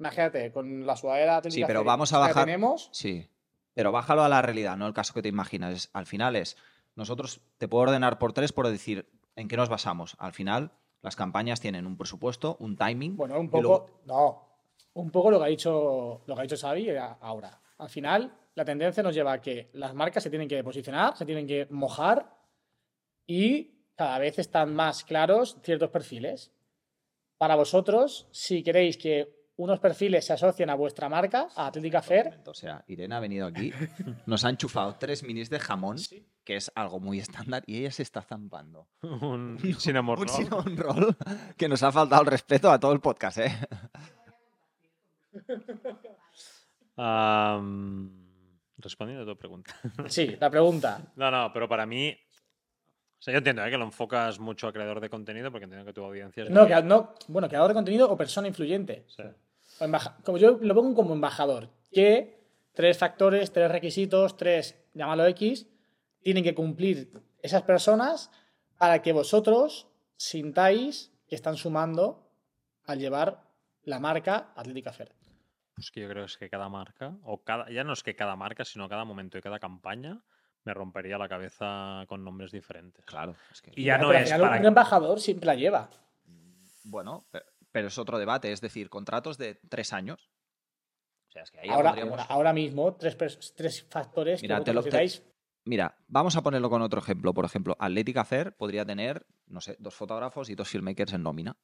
[0.00, 2.44] imagínate, con la sudadera Sí, pero vamos a que bajar.
[2.44, 3.28] tenemos, Sí.
[3.74, 5.72] Pero bájalo a la realidad, no el caso que te imaginas.
[5.74, 6.56] Es- al final es.
[6.96, 10.16] Nosotros te puedo ordenar por tres por decir en qué nos basamos.
[10.18, 10.72] Al final,
[11.06, 13.16] las campañas tienen un presupuesto, un timing.
[13.16, 14.42] bueno, un luego- poco, no,
[14.94, 17.60] un poco lo que ha dicho, lo que ha dicho Xavi era ahora.
[17.78, 21.24] Al final, la tendencia nos lleva a que las marcas se tienen que posicionar, se
[21.24, 22.28] tienen que mojar
[23.24, 26.50] y cada vez están más claros ciertos perfiles.
[27.38, 32.40] Para vosotros, si queréis que unos perfiles se asocien a vuestra marca, a Atlética Fair,
[32.46, 33.72] O sea, Irene ha venido aquí,
[34.26, 35.98] nos ha enchufado tres minis de jamón,
[36.46, 38.86] que es algo muy estándar, y ella se está zampando.
[39.02, 40.76] un cinnamon un roll.
[40.78, 41.16] roll
[41.58, 43.52] que nos ha faltado el respeto a todo el podcast, ¿eh?
[48.78, 49.74] Respondiendo a tu pregunta.
[50.08, 51.00] sí, la pregunta.
[51.16, 52.16] No, no, pero para mí.
[53.18, 53.70] O sea, yo entiendo ¿eh?
[53.70, 56.50] que lo enfocas mucho a creador de contenido porque entiendo que tu audiencia es.
[56.50, 59.04] No, muy- que, no, bueno, creador de contenido o persona influyente.
[59.08, 59.22] Sí.
[59.80, 62.38] O embaja- como yo lo pongo como embajador, que
[62.74, 65.66] tres factores, tres requisitos, tres, llámalo X,
[66.26, 67.08] tienen que cumplir
[67.40, 68.32] esas personas
[68.78, 72.28] para que vosotros sintáis que están sumando
[72.84, 73.44] al llevar
[73.84, 75.12] la marca Atlética Fair.
[75.76, 78.16] Pues que yo creo que es que cada marca, o cada, ya no es que
[78.16, 80.20] cada marca, sino cada momento y cada campaña,
[80.64, 83.04] me rompería la cabeza con nombres diferentes.
[83.04, 83.70] Claro, es que...
[83.76, 84.58] Y ya no es para.
[84.58, 85.88] un embajador siempre la lleva.
[86.82, 90.28] Bueno, pe- pero es otro debate, es decir, contratos de tres años.
[91.28, 93.16] O sea, es que ahí Ahora, podríamos- ahora, mismo, tres,
[93.54, 95.35] tres factores Mira, que te lo- te-
[95.66, 97.34] Mira, vamos a ponerlo con otro ejemplo.
[97.34, 101.58] Por ejemplo, Atlética Fair podría tener, no sé, dos fotógrafos y dos filmmakers en nómina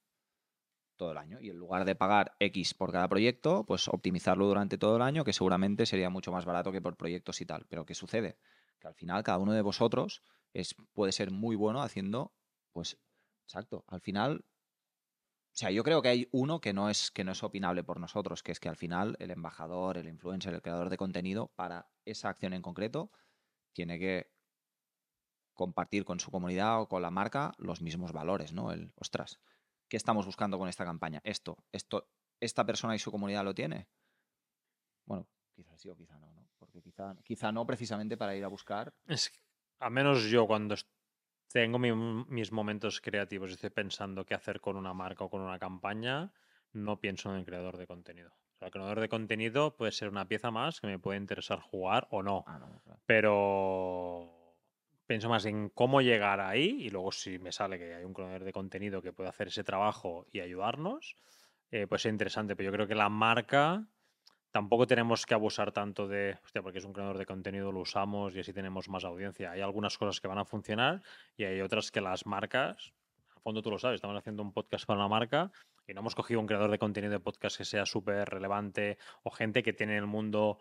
[0.97, 1.39] todo el año.
[1.41, 5.23] Y en lugar de pagar X por cada proyecto, pues optimizarlo durante todo el año,
[5.25, 7.65] que seguramente sería mucho más barato que por proyectos y tal.
[7.69, 8.39] Pero ¿qué sucede?
[8.81, 12.35] Que al final cada uno de vosotros es, puede ser muy bueno haciendo,
[12.73, 12.99] pues,
[13.45, 13.85] exacto.
[13.87, 17.43] Al final, o sea, yo creo que hay uno que no es, que no es
[17.45, 20.97] opinable por nosotros, que es que al final el embajador, el influencer, el creador de
[20.97, 23.13] contenido, para esa acción en concreto,
[23.73, 24.33] tiene que
[25.55, 28.73] compartir con su comunidad o con la marca los mismos valores, ¿no?
[28.73, 29.41] El, ostras,
[29.89, 31.21] ¿qué estamos buscando con esta campaña?
[31.25, 32.11] Esto, esto,
[32.41, 33.89] esta persona y su comunidad lo tiene.
[35.05, 36.49] Bueno, quizás sí o quizá no, ¿no?
[36.59, 38.95] Porque quizá, quizá no precisamente para ir a buscar.
[39.07, 39.31] Es
[39.79, 40.75] al menos yo cuando
[41.53, 41.93] tengo mi-
[42.39, 46.33] mis momentos creativos y estoy pensando qué hacer con una marca o con una campaña,
[46.73, 48.33] no pienso en el creador de contenido.
[48.63, 52.07] Sea, el creador de contenido puede ser una pieza más que me puede interesar jugar
[52.11, 53.01] o no, Ah, no, claro.
[53.07, 54.31] pero
[55.05, 58.45] pienso más en cómo llegar ahí y luego si me sale que hay un creador
[58.45, 61.17] de contenido que puede hacer ese trabajo y ayudarnos,
[61.73, 62.55] eh, pues es interesante.
[62.55, 63.85] Pero yo creo que la marca
[64.53, 68.37] tampoco tenemos que abusar tanto de, hostia, porque es un creador de contenido, lo usamos
[68.37, 69.51] y así tenemos más audiencia.
[69.51, 71.03] Hay algunas cosas que van a funcionar
[71.37, 72.93] y hay otras que las marcas,
[73.35, 75.51] a fondo tú lo sabes, estamos haciendo un podcast para una marca
[75.87, 79.31] y no hemos cogido un creador de contenido de podcast que sea súper relevante o
[79.31, 80.59] gente que tiene en el mundo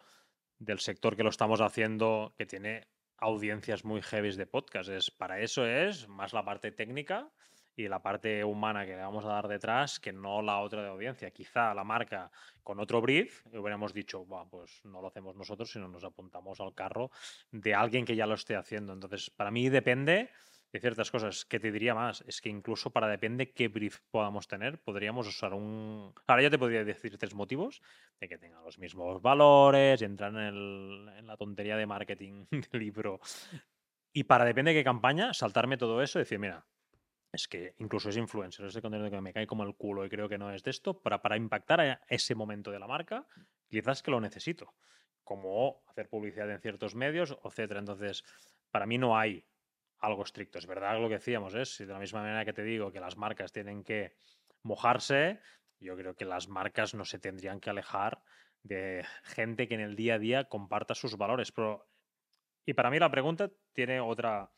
[0.60, 4.90] del sector que lo estamos haciendo, que tiene audiencias muy heavy de podcast.
[4.90, 7.32] Es, para eso es más la parte técnica
[7.76, 10.90] y la parte humana que le vamos a dar detrás que no la otra de
[10.90, 11.32] audiencia.
[11.32, 12.32] Quizá la marca
[12.64, 16.74] con otro brief hubiéramos dicho, "Buah, pues no lo hacemos nosotros, sino nos apuntamos al
[16.74, 17.12] carro
[17.52, 18.94] de alguien que ya lo esté haciendo.
[18.94, 20.30] Entonces, para mí depende
[20.72, 21.46] de ciertas cosas.
[21.46, 25.54] Que te diría más, es que incluso para depende qué brief podamos tener, podríamos usar
[25.54, 26.14] un...
[26.28, 27.82] Ahora ya te podría decir tres motivos
[28.20, 33.20] de que tengan los mismos valores, entrar en la tontería de marketing del libro.
[34.14, 36.66] Y para depende de qué campaña, saltarme todo eso y decir, mira,
[37.32, 40.28] es que incluso es influencer, ese contenido que me cae como el culo y creo
[40.28, 43.26] que no es de esto, para, para impactar a ese momento de la marca,
[43.70, 44.74] quizás que lo necesito,
[45.24, 47.80] como hacer publicidad en ciertos medios, etcétera.
[47.80, 48.26] Entonces,
[48.70, 49.46] para mí no hay
[50.02, 50.58] algo estricto.
[50.58, 53.00] Es verdad lo que decíamos, es si de la misma manera que te digo que
[53.00, 54.14] las marcas tienen que
[54.64, 55.40] mojarse,
[55.80, 58.22] yo creo que las marcas no se tendrían que alejar
[58.64, 61.52] de gente que en el día a día comparta sus valores.
[61.52, 61.88] Pero,
[62.66, 64.52] y para mí la pregunta tiene otra,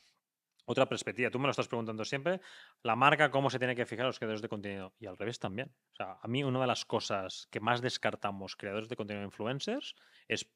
[0.65, 1.29] otra perspectiva.
[1.29, 2.41] Tú me lo estás preguntando siempre.
[2.81, 4.93] La marca, ¿cómo se tiene que fijar los creadores de contenido?
[4.99, 5.73] Y al revés también.
[5.93, 9.95] O sea, a mí una de las cosas que más descartamos creadores de contenido influencers
[10.27, 10.51] es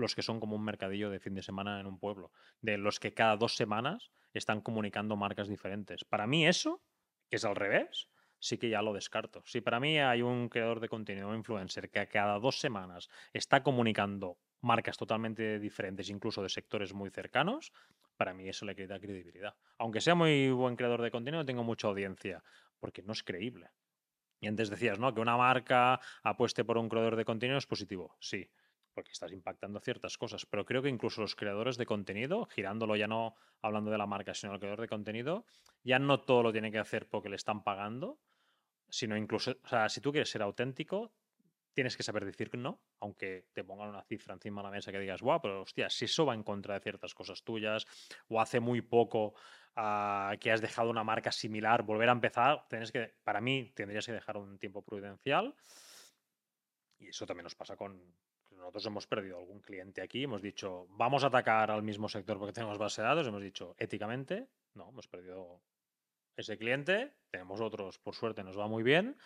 [0.00, 2.98] los que son como un mercadillo de fin de semana en un pueblo, de los
[2.98, 6.04] que cada dos semanas están comunicando marcas diferentes.
[6.04, 6.82] Para mí eso,
[7.28, 9.42] que es al revés, sí que ya lo descarto.
[9.46, 13.62] Si para mí hay un creador de contenido, un influencer, que cada dos semanas está
[13.62, 17.72] comunicando marcas totalmente diferentes, incluso de sectores muy cercanos,
[18.16, 19.54] para mí eso le quita credibilidad.
[19.78, 22.42] Aunque sea muy buen creador de contenido, tengo mucha audiencia,
[22.78, 23.70] porque no es creíble.
[24.40, 25.14] Y antes decías, ¿no?
[25.14, 28.16] Que una marca apueste por un creador de contenido es positivo.
[28.20, 28.50] Sí,
[28.94, 30.46] porque estás impactando ciertas cosas.
[30.46, 34.34] Pero creo que incluso los creadores de contenido, girándolo ya no hablando de la marca,
[34.34, 35.44] sino el creador de contenido,
[35.82, 38.20] ya no todo lo tiene que hacer porque le están pagando,
[38.88, 41.12] sino incluso, o sea, si tú quieres ser auténtico,
[41.72, 44.98] tienes que saber decir no, aunque te pongan una cifra encima de la mesa que
[44.98, 47.86] digas, guau, pero hostia, si eso va en contra de ciertas cosas tuyas,
[48.28, 49.34] o hace muy poco
[49.76, 54.04] ah, que has dejado una marca similar, volver a empezar, tienes que, para mí, tendrías
[54.06, 55.54] que dejar un tiempo prudencial.
[56.98, 58.14] Y eso también nos pasa con.
[58.60, 62.52] Nosotros hemos perdido algún cliente aquí, hemos dicho, vamos a atacar al mismo sector porque
[62.52, 65.62] tenemos base de datos, hemos dicho, éticamente, no, hemos perdido
[66.36, 69.16] ese cliente, tenemos otros, por suerte nos va muy bien,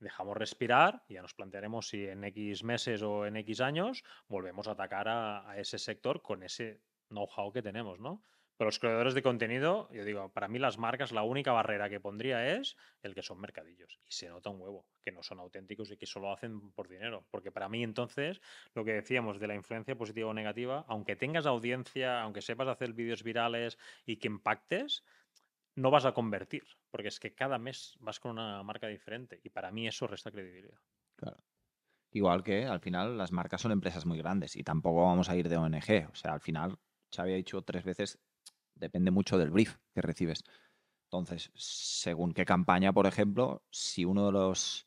[0.00, 4.66] dejamos respirar y ya nos plantearemos si en X meses o en X años volvemos
[4.66, 8.24] a atacar a, a ese sector con ese know-how que tenemos, ¿no?
[8.60, 11.98] Pero los creadores de contenido, yo digo, para mí las marcas, la única barrera que
[11.98, 13.98] pondría es el que son mercadillos.
[14.06, 17.24] Y se nota un huevo, que no son auténticos y que solo hacen por dinero.
[17.30, 18.42] Porque para mí entonces,
[18.74, 22.92] lo que decíamos de la influencia positiva o negativa, aunque tengas audiencia, aunque sepas hacer
[22.92, 25.04] vídeos virales y que impactes,
[25.74, 26.64] no vas a convertir.
[26.90, 29.40] Porque es que cada mes vas con una marca diferente.
[29.42, 30.76] Y para mí eso resta credibilidad.
[32.10, 35.48] Igual que al final las marcas son empresas muy grandes y tampoco vamos a ir
[35.48, 36.10] de ONG.
[36.12, 36.78] O sea, al final,
[37.10, 38.20] Xavi ha dicho tres veces,
[38.80, 40.42] depende mucho del brief que recibes.
[41.04, 44.86] Entonces, según qué campaña, por ejemplo, si uno de los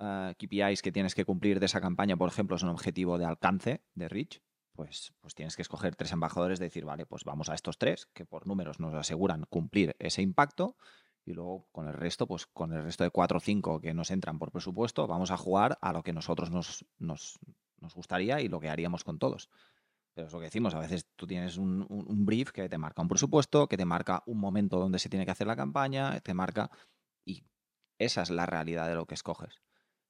[0.00, 3.26] eh, KPIs que tienes que cumplir de esa campaña, por ejemplo, es un objetivo de
[3.26, 4.40] alcance, de reach,
[4.72, 8.06] pues, pues tienes que escoger tres embajadores, de decir, vale, pues vamos a estos tres,
[8.14, 10.76] que por números nos aseguran cumplir ese impacto,
[11.24, 14.10] y luego con el resto, pues con el resto de cuatro o cinco que nos
[14.10, 17.38] entran por presupuesto, vamos a jugar a lo que nosotros nos, nos,
[17.78, 19.50] nos gustaría y lo que haríamos con todos.
[20.26, 21.86] Es lo que decimos, a veces tú tienes un,
[22.24, 25.32] brief que te marca un presupuesto, que te marca un momento donde se tiene que
[25.32, 26.70] hacer la campaña, te marca...
[27.24, 27.44] Y
[27.98, 29.60] esa es la realidad de lo que escoges.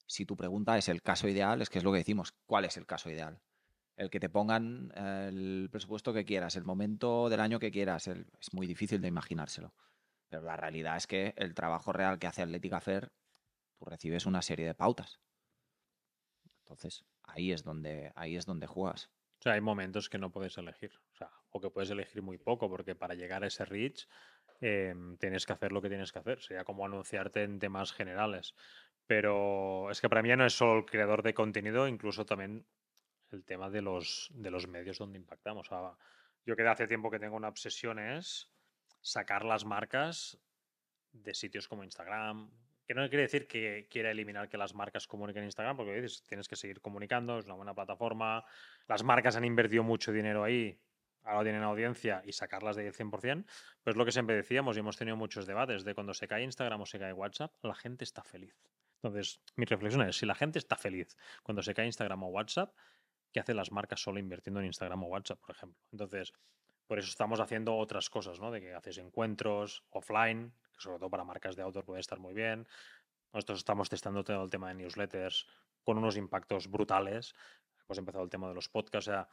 [0.07, 2.77] Si tu pregunta es el caso ideal, es que es lo que decimos, ¿cuál es
[2.77, 3.41] el caso ideal?
[3.97, 8.09] El que te pongan eh, el presupuesto que quieras, el momento del año que quieras,
[8.09, 9.75] es muy difícil de imaginárselo.
[10.31, 13.13] Pero la realidad es que el trabajo real que hace Atlética Fair,
[13.79, 15.21] tú recibes una serie de pautas.
[16.61, 19.11] Entonces, ahí es donde, ahí es donde juegas.
[19.41, 20.93] O sea, hay momentos que no puedes elegir.
[21.51, 24.07] O que puedes elegir muy poco, porque para llegar a ese reach
[24.61, 26.41] em, tienes que hacer lo que tienes que hacer.
[26.41, 28.55] Sería como anunciarte en temas generales.
[29.07, 32.67] Pero es que para mí ya no es solo el creador de contenido, incluso también
[33.31, 35.71] el tema de los, de los medios donde impactamos.
[36.45, 38.51] Yo que hace tiempo que tengo una obsesión es
[39.01, 40.39] sacar las marcas
[41.13, 42.51] de sitios como Instagram.
[42.91, 46.25] Que no quiere decir que quiera eliminar que las marcas comuniquen en Instagram, porque dices,
[46.25, 48.45] tienes que seguir comunicando, es una buena plataforma.
[48.89, 50.77] Las marcas han invertido mucho dinero ahí,
[51.23, 53.45] ahora tienen audiencia y sacarlas de ahí al 100%.
[53.85, 56.81] Pues lo que siempre decíamos y hemos tenido muchos debates de cuando se cae Instagram
[56.81, 58.57] o se cae WhatsApp, la gente está feliz.
[58.97, 62.75] Entonces, mi reflexión es, si la gente está feliz cuando se cae Instagram o WhatsApp,
[63.31, 65.79] ¿qué hacen las marcas solo invirtiendo en Instagram o WhatsApp, por ejemplo?
[65.93, 66.33] Entonces,
[66.91, 68.51] por eso estamos haciendo otras cosas, ¿no?
[68.51, 72.35] De que haces encuentros offline, que sobre todo para marcas de outdoor puede estar muy
[72.35, 72.67] bien.
[73.33, 75.47] Nosotros estamos testando todo el tema de newsletters
[75.85, 77.33] con unos impactos brutales.
[77.87, 79.07] Hemos empezado el tema de los podcasts.
[79.07, 79.29] O sea,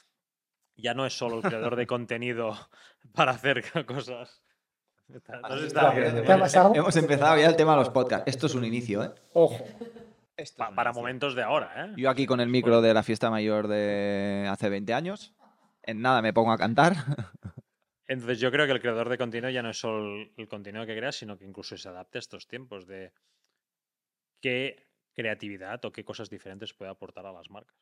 [0.75, 2.55] ya no es solo el creador de contenido
[3.15, 4.43] para hacer cosas.
[5.07, 6.21] No se está viendo.
[6.21, 6.75] ¿Qué ha pasado?
[6.75, 8.25] Hemos empezado ya el tema de los podcasts.
[8.27, 9.09] Esto es un inicio, ¿eh?
[9.33, 9.65] Ojo.
[10.55, 11.93] Pa- para momentos de ahora, ¿eh?
[11.97, 15.33] Yo aquí con el micro de la fiesta mayor de hace 20 años.
[15.87, 16.93] En nada me pongo a cantar.
[18.07, 20.95] Entonces yo creo que el creador de contenido ya no es solo el contenido que
[20.95, 23.13] crea, sino que incluso se adapte a estos tiempos de
[24.41, 27.77] qué creatividad o qué cosas diferentes puede aportar a las marcas.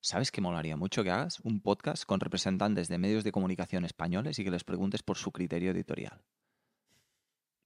[0.00, 1.40] ¿Sabes qué molaría mucho que hagas?
[1.40, 5.32] Un podcast con representantes de medios de comunicación españoles y que les preguntes por su
[5.32, 6.24] criterio editorial.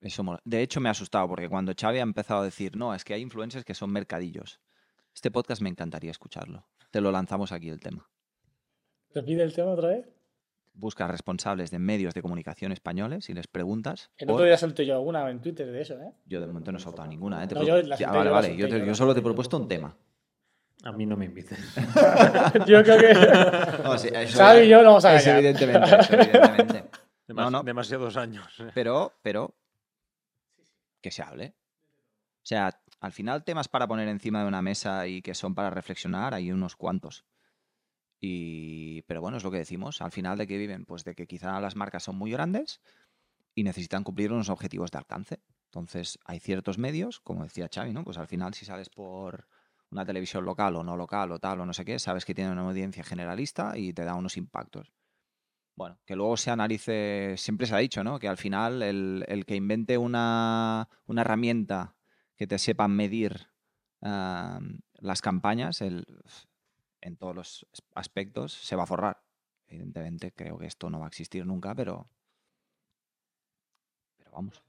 [0.00, 0.40] Eso mola.
[0.44, 3.12] De hecho, me ha asustado porque cuando Xavi ha empezado a decir, no, es que
[3.12, 4.60] hay influencers que son mercadillos.
[5.14, 6.66] Este podcast me encantaría escucharlo.
[6.90, 8.10] Te lo lanzamos aquí el tema.
[9.14, 10.06] Repite el tema otra vez.
[10.74, 14.10] Busca responsables de medios de comunicación españoles y les preguntas.
[14.16, 16.12] El por- otro día solté yo alguna en Twitter de eso, ¿eh?
[16.24, 17.44] Yo de momento no he soltado ninguna.
[17.44, 17.46] ¿eh?
[17.48, 18.56] Te No, yo la Ya, solté, vale, yo vale.
[18.56, 19.94] Yo, te- solo te he propuesto un tema.
[20.84, 21.58] A mí no me inviten.
[22.66, 23.12] yo creo que.
[23.84, 25.38] No, sí, eso- Xavi y yo lo vamos a engañar.
[25.38, 26.84] evidentemente, eso evidentemente.
[27.28, 27.62] Demas- no.
[27.62, 28.58] Demasiados años.
[28.60, 28.70] ¿eh?
[28.74, 29.54] Pero, pero,
[31.02, 31.54] que se hable.
[32.42, 35.68] O sea, al final temas para poner encima de una mesa y que son para
[35.70, 37.24] reflexionar, hay unos cuantos.
[38.22, 40.00] Y, pero bueno, es lo que decimos.
[40.00, 42.80] Al final de qué viven, pues de que quizá las marcas son muy grandes
[43.54, 45.40] y necesitan cumplir unos objetivos de alcance.
[45.66, 48.04] Entonces, hay ciertos medios, como decía Xavi, ¿no?
[48.04, 49.48] Pues al final si sales por
[49.90, 52.52] una televisión local o no local o tal o no sé qué, sabes que tiene
[52.52, 54.92] una audiencia generalista y te da unos impactos.
[55.76, 58.18] Bueno, que luego se analice, siempre se ha dicho, ¿no?
[58.18, 61.96] Que al final el, el que invente una, una herramienta
[62.36, 63.48] que te sepa medir
[64.02, 64.60] ah,
[64.94, 66.04] las campañas el-
[67.02, 69.20] en todos los as- aspectos se va a forrar.
[69.68, 72.08] Evidentemente, creo que esto no va a existir nunca, pero.
[74.18, 74.62] Pero vamos.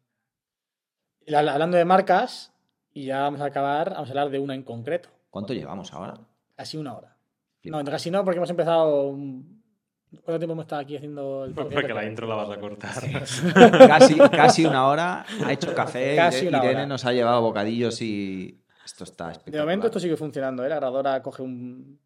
[1.27, 2.51] Hablando de marcas,
[2.93, 5.09] y ya vamos a acabar, vamos a hablar de una en concreto.
[5.29, 6.19] ¿Cuánto llevamos ahora?
[6.55, 7.17] Casi una hora.
[7.59, 7.81] Flipa.
[7.81, 9.07] No, casi no, porque hemos empezado.
[9.07, 9.63] un-
[10.11, 12.93] ¿Cuánto tiempo hemos estado aquí haciendo el Porque la intro la vas a cortar.
[13.87, 15.25] Casi, casi una hora.
[15.43, 16.15] Ha hecho café.
[16.17, 16.85] Casi Irene hora.
[16.85, 18.59] nos ha llevado bocadillos y.
[18.85, 19.65] Esto está De espectacular.
[19.65, 20.69] momento esto sigue funcionando, ¿eh?
[20.69, 21.99] La grabadora coge un,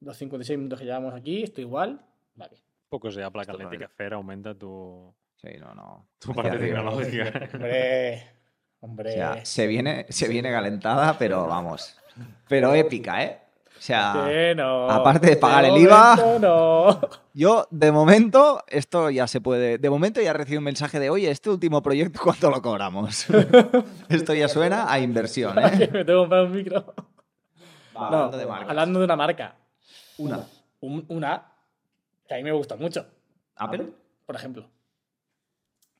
[0.00, 2.00] los 56 minutos que llevamos aquí, esto igual.
[2.34, 2.56] Vale.
[2.88, 3.88] Poco se habla Esto Atlética.
[3.88, 6.06] Fer, aumenta tu, Sí, no, no.
[6.18, 6.76] tu Hacia parte arriba.
[6.78, 7.48] tecnológica.
[7.54, 8.26] Hombre.
[8.80, 9.12] O Hombre.
[9.12, 11.96] sea, se viene, se viene calentada, pero vamos.
[12.48, 13.40] Pero épica, ¿eh?
[13.78, 14.26] O sea,
[14.56, 14.90] no.
[14.90, 16.38] aparte de pagar el momento IVA.
[16.40, 17.00] No.
[17.32, 19.78] yo de momento, esto ya se puede.
[19.78, 23.26] De momento ya recibo un mensaje de, oye, este último proyecto, ¿cuánto lo cobramos?
[24.10, 25.88] esto ya suena a inversión, ¿eh?
[25.92, 26.94] me tengo que comprar un micro.
[27.96, 28.68] Va, No, hablando de marcas.
[28.70, 29.54] hablando de una marca.
[30.20, 30.46] Una.
[30.80, 31.52] Un- una
[32.26, 33.06] que a mí me gusta mucho.
[33.56, 33.92] ¿Apple?
[34.26, 34.68] Por ejemplo.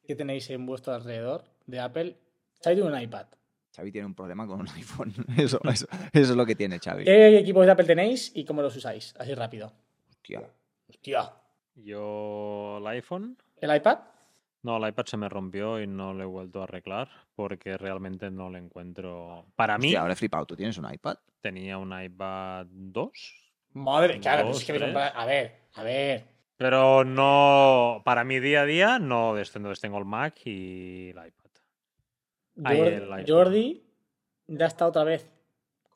[0.06, 2.16] ¿Qué tenéis en vuestro alrededor de Apple?
[2.62, 3.26] Xavi tiene un iPad.
[3.74, 5.12] Xavi tiene un problema con un iPhone.
[5.36, 7.04] Eso, eso, eso es lo que tiene Xavi.
[7.04, 9.14] ¿Qué equipos de Apple tenéis y cómo los usáis?
[9.18, 9.72] Así rápido.
[10.10, 10.42] Hostia.
[10.88, 11.32] Hostia.
[11.74, 13.36] Yo el iPhone.
[13.60, 13.98] ¿El iPad?
[14.62, 18.30] No, el iPad se me rompió y no lo he vuelto a arreglar porque realmente
[18.30, 19.46] no lo encuentro.
[19.56, 20.44] Para mí Hostia, ahora he flipado.
[20.46, 21.16] ¿Tú tienes un iPad?
[21.40, 26.24] tenía un iPad 2, Madre, claro, Dos, es que me A ver, a ver.
[26.56, 31.50] pero no para mi día a día no entonces tengo el Mac y el iPad.
[32.56, 33.24] Jordi.
[33.26, 33.84] Jordi
[34.48, 35.30] ya está otra vez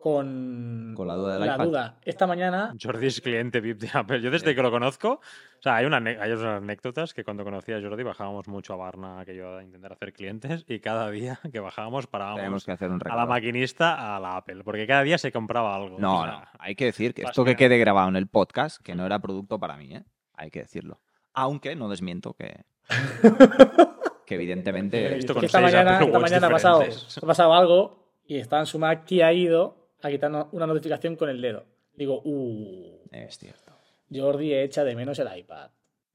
[0.05, 1.65] con, Con la duda del la iPad.
[1.65, 1.97] duda.
[2.03, 4.21] Esta mañana, Jordi es cliente VIP de Apple.
[4.21, 7.73] Yo desde que lo conozco, o sea, hay, una, hay unas anécdotas que cuando conocí
[7.73, 11.41] a Jordi bajábamos mucho a Barna que yo a intentar hacer clientes y cada día
[11.51, 15.05] que bajábamos parábamos Tenemos que hacer un a la maquinista a la Apple, porque cada
[15.05, 15.99] día se compraba algo.
[15.99, 16.43] No, o sea, no.
[16.59, 19.59] Hay que decir que esto que quede grabado en el podcast, que no era producto
[19.59, 20.05] para mí, ¿eh?
[20.35, 21.01] Hay que decirlo.
[21.33, 22.67] Aunque no desmiento que.
[24.27, 25.19] que evidentemente.
[25.21, 28.67] que con esta mañana, Apple esta mañana ha, pasado, ha pasado algo y está en
[28.67, 31.65] su Mac y ha ido a quitar una notificación con el dedo.
[31.95, 33.73] Digo, uh, Es cierto.
[34.13, 35.71] Jordi echa de menos el iPad.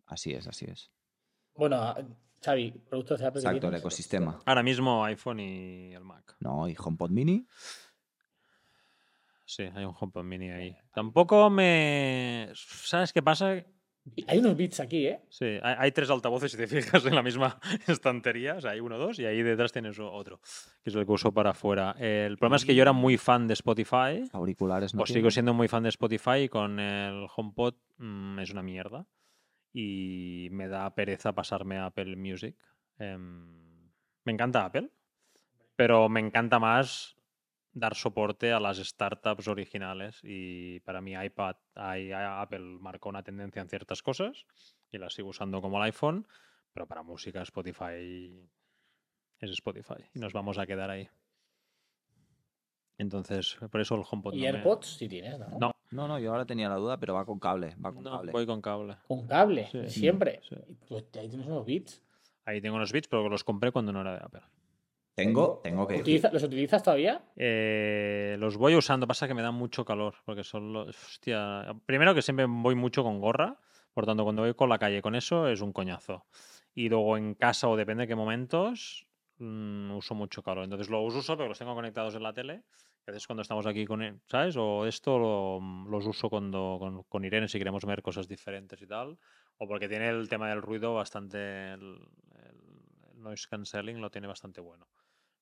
[0.06, 0.92] Así es, así es.
[1.56, 1.96] Bueno,
[2.44, 3.42] Xavi, productos de Apple.
[3.42, 4.40] Exacto, el ecosistema.
[4.46, 6.36] Ahora mismo iPhone y el Mac.
[6.40, 7.48] No, y HomePod Mini.
[9.46, 10.78] Sí, hay un HomePod Mini ahí.
[10.94, 12.50] Tampoco me...
[12.54, 13.66] ¿Sabes qué pasa?
[14.28, 15.22] Hay unos bits aquí, ¿eh?
[15.30, 18.56] Sí, hay, hay tres altavoces si te fijas en la misma estantería.
[18.56, 20.40] O sea, hay uno, dos y ahí detrás tienes otro,
[20.84, 21.96] que es el que uso para afuera.
[22.00, 24.24] El problema es que yo era muy fan de Spotify.
[24.34, 28.52] Auriculares no Pues sigo siendo muy fan de Spotify y con el HomePod mm, es
[28.52, 29.06] una mierda.
[29.72, 32.56] Y me da pereza pasarme a Apple Music.
[32.98, 33.92] Em,
[34.26, 34.90] me encanta Apple,
[35.76, 37.16] pero me encanta más
[37.74, 40.20] dar soporte a las startups originales.
[40.24, 41.56] Y para mí iPad,
[41.98, 44.46] i- Apple marcó una tendencia en ciertas cosas
[44.92, 46.28] y la sigo usando como el iPhone,
[46.74, 48.42] pero para música Spotify
[49.40, 51.08] es Spotify y nos vamos a quedar ahí.
[52.98, 55.48] Entonces, por eso el HomePod Y no me- AirPods sí tienes, ¿no?
[55.58, 57.76] No, No, no, yo ahora tenía la duda, pero va con cable.
[57.84, 58.32] Va con no, cable.
[58.32, 58.98] voy con cable.
[59.08, 59.90] Con cable, Sí.
[59.90, 60.40] siempre.
[60.48, 60.56] Sí.
[60.88, 62.04] Pues ahí tienes unos bits.
[62.46, 64.42] Ahí tengo unos Beats, pero los compré cuando no era de Apple.
[65.20, 65.96] Tengo, tengo que.
[65.96, 67.22] ¿Utiliza- ¿Los utilizas todavía?
[67.36, 70.90] Eh, los voy usando, pasa que me dan mucho calor, porque son los...
[70.90, 73.58] Hostia, primero que siempre voy mucho con gorra,
[73.94, 76.26] por tanto cuando voy con la calle con eso es un coñazo.
[76.74, 79.08] Y luego en casa o depende de qué momentos,
[79.40, 80.64] mm, uso mucho calor.
[80.64, 82.64] Entonces los uso, pero los tengo conectados en la tele.
[83.08, 84.56] A veces cuando estamos aquí con él, ¿sabes?
[84.58, 85.60] O esto lo-
[85.90, 89.18] los uso cuando, con, con Irene si queremos ver cosas diferentes y tal.
[89.58, 91.74] O porque tiene el tema del ruido bastante...
[91.74, 91.82] El,
[92.36, 92.80] el-
[93.16, 94.88] el noise cancelling lo tiene bastante bueno.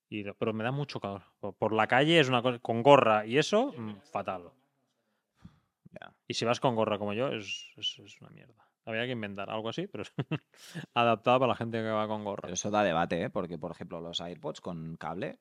[0.10, 1.24] Y, pero me da mucho calor.
[1.58, 2.60] Por, la calle es una cosa.
[2.60, 4.51] Con gorra y eso, mm, fatal.
[5.99, 6.14] Ya.
[6.28, 8.66] Y si vas con gorra como yo, es, es- es una mierda.
[8.86, 10.03] Habría que inventar algo así, pero
[10.93, 12.43] adaptado para la gente que va con gorra.
[12.43, 13.30] Pero eso da debate, ¿eh?
[13.30, 15.39] Porque, por ejemplo, los AirPods con cable,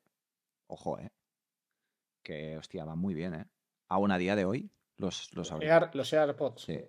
[0.66, 1.10] ojo, ¿eh?
[2.22, 3.46] Que, hostia, van muy bien, ¿eh?
[3.88, 6.62] Aún a día de hoy, los, los los AirPods.
[6.62, 6.80] Sí.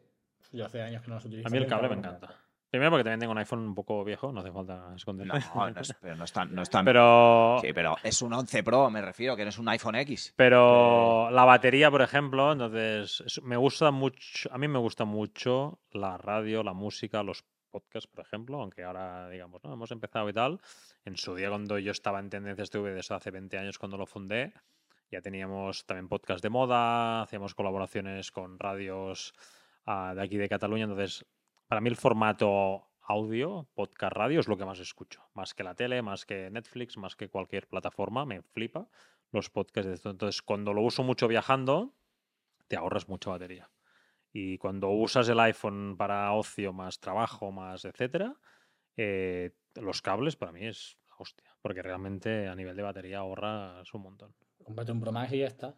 [0.52, 1.48] Yo hace años que no los utilizo.
[1.48, 2.36] A mí el cable me me encanta.
[2.70, 5.34] Primero porque también tengo un iPhone un poco viejo, no hace falta esconderlo.
[5.34, 8.90] No, no es, pero no están, no están- pero Sí, pero es un 11 Pro,
[8.90, 10.34] me refiero, que no es un iPhone X.
[10.36, 15.80] Pero la batería, por ejemplo, entonces es- me gusta mucho, a mí me gusta mucho
[15.92, 20.34] la radio, la música, los podcasts, por ejemplo, aunque ahora digamos, no, hemos empezado y
[20.34, 20.60] tal.
[21.06, 23.98] En su día cuando yo estaba en Tendencias TV, de eso hace 20 años cuando
[23.98, 24.54] lo fundé,
[25.10, 29.34] ya teníamos también podcast de moda, hacíamos colaboraciones con radios
[29.86, 31.26] ah, de aquí de Cataluña, entonces
[31.68, 35.22] para mí el formato audio, podcast radio, es lo que más escucho.
[35.34, 38.90] Más que la tele, más que Netflix, más que cualquier plataforma, me flipa
[39.32, 40.06] los podcasts.
[40.06, 41.94] Entonces, cuando lo uso mucho viajando,
[42.68, 43.70] te ahorras mucha batería.
[44.32, 48.36] Y cuando usas el iPhone para ocio, más trabajo, más etcétera,
[48.98, 51.56] eh, los cables para mí es hostia.
[51.62, 54.36] Porque realmente a nivel de batería ahorras un montón.
[54.64, 55.76] Cómprate un Pro y ya está.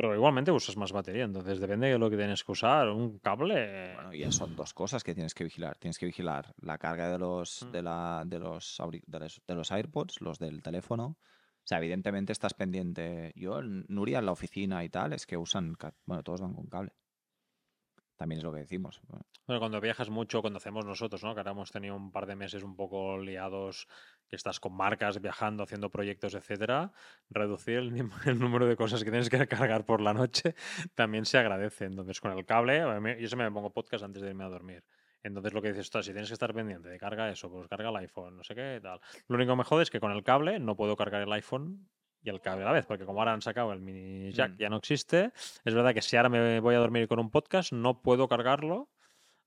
[0.00, 2.88] Pero igualmente usas más batería, entonces depende de lo que tienes que usar.
[2.88, 3.92] Un cable.
[3.96, 5.76] Bueno, y son dos cosas que tienes que vigilar.
[5.76, 7.70] Tienes que vigilar la carga de los, Mm.
[7.70, 11.04] de la, de los, de los, AirPods, los del teléfono.
[11.04, 13.34] O sea, evidentemente estás pendiente.
[13.36, 15.76] Yo, Nuria, en la oficina y tal, es que usan,
[16.06, 16.92] bueno, todos van con cable.
[18.20, 19.00] También es lo que decimos.
[19.46, 21.32] bueno, cuando viajas mucho, cuando hacemos nosotros, ¿no?
[21.32, 23.88] Que ahora hemos tenido un par de meses un poco liados,
[24.28, 26.92] que estás con marcas, viajando, haciendo proyectos, etcétera,
[27.30, 27.94] reducir el,
[28.38, 30.54] número de cosas que tienes que cargar por la noche
[30.94, 31.86] también se agradece.
[31.86, 32.80] Entonces, con el cable,
[33.18, 34.84] yo siempre me pongo podcast antes de irme a dormir.
[35.22, 37.96] Entonces, lo que dices si tienes que estar pendiente de carga eso, pues carga el
[37.96, 39.00] iPhone, no sé qué, tal.
[39.28, 41.88] Lo único que me jode es que con el cable no puedo cargar el iPhone
[42.22, 44.56] y el cable a la vez, porque como ahora han sacado el mini jack, Mm.
[44.58, 45.32] ya no existe.
[45.64, 48.88] Es verdad que si ahora me voy a dormir con un podcast, no puedo cargarlo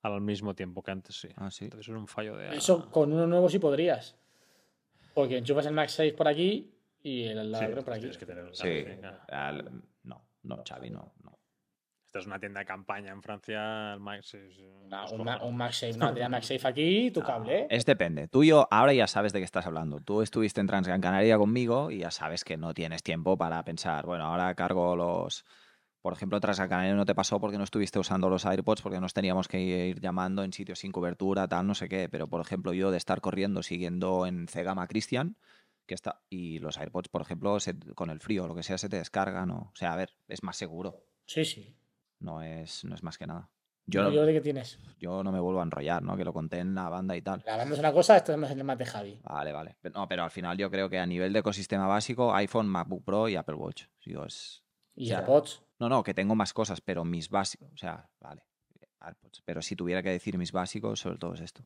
[0.01, 1.29] al mismo tiempo que antes sí.
[1.37, 1.65] Ah, sí.
[1.65, 2.55] Entonces es un fallo de.
[2.55, 4.17] Eso con uno nuevo sí podrías.
[5.13, 7.99] Porque enchufas el Max 6 por aquí y el Sí, otra por aquí.
[8.01, 8.85] tienes que tener el Sí.
[9.29, 11.13] al- no, no, Xavi, no.
[11.23, 11.32] no.
[12.13, 13.93] Esta es una tienda de campaña en Francia.
[13.95, 17.21] El Max es, es un, Ma- un Max 6, una batería Max 6 aquí, tu
[17.21, 17.61] No, cable.
[17.61, 17.67] ¿eh?
[17.71, 18.27] Es depende.
[18.27, 19.99] Tú y yo ahora ya sabes de qué estás hablando.
[19.99, 24.05] Tú estuviste en Transgran Canaria conmigo y ya sabes que no tienes tiempo para pensar,
[24.05, 25.43] bueno, ahora cargo los...
[26.03, 29.13] Por ejemplo, Transgran Canaria no te pasó porque no estuviste usando los AirPods porque nos
[29.15, 32.09] teníamos que ir llamando en sitios sin cobertura, tal, no sé qué.
[32.09, 35.35] Pero, por ejemplo, yo de estar corriendo siguiendo en Cegama Christian,
[35.87, 36.21] que está...
[36.29, 38.97] Y los AirPods, por ejemplo, se- con el frío o lo que sea, se te
[38.97, 39.49] descargan.
[39.49, 41.07] O, o sea, a ver, es más seguro.
[41.25, 41.75] Sí, sí.
[42.23, 43.49] No es, no es más que nada.
[43.85, 44.79] Yo, Yo, de qué tienes.
[44.97, 46.15] yo no me vuelvo a enrollar, ¿no?
[46.15, 47.43] Que lo conté en la banda y tal.
[47.45, 49.19] La banda es una cosa, esto es el más de Javi.
[49.23, 49.75] Vale, vale.
[49.93, 53.27] No, pero al final yo creo que a nivel de ecosistema básico, iPhone, MacBook Pro
[53.27, 53.83] y Apple Watch.
[54.05, 54.63] Digo, es...
[54.95, 55.63] Y O sea, AirPods.
[55.79, 58.43] No, no, que tengo más cosas, pero mis básicos, o sea, vale.
[59.01, 59.41] AirPods.
[59.43, 61.65] Pero si tuviera que decir mis básicos, sobre todo es esto.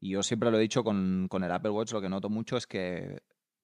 [0.00, 2.56] Y yo siempre lo he dicho con, con el Apple Watch, lo que noto mucho
[2.56, 3.22] es que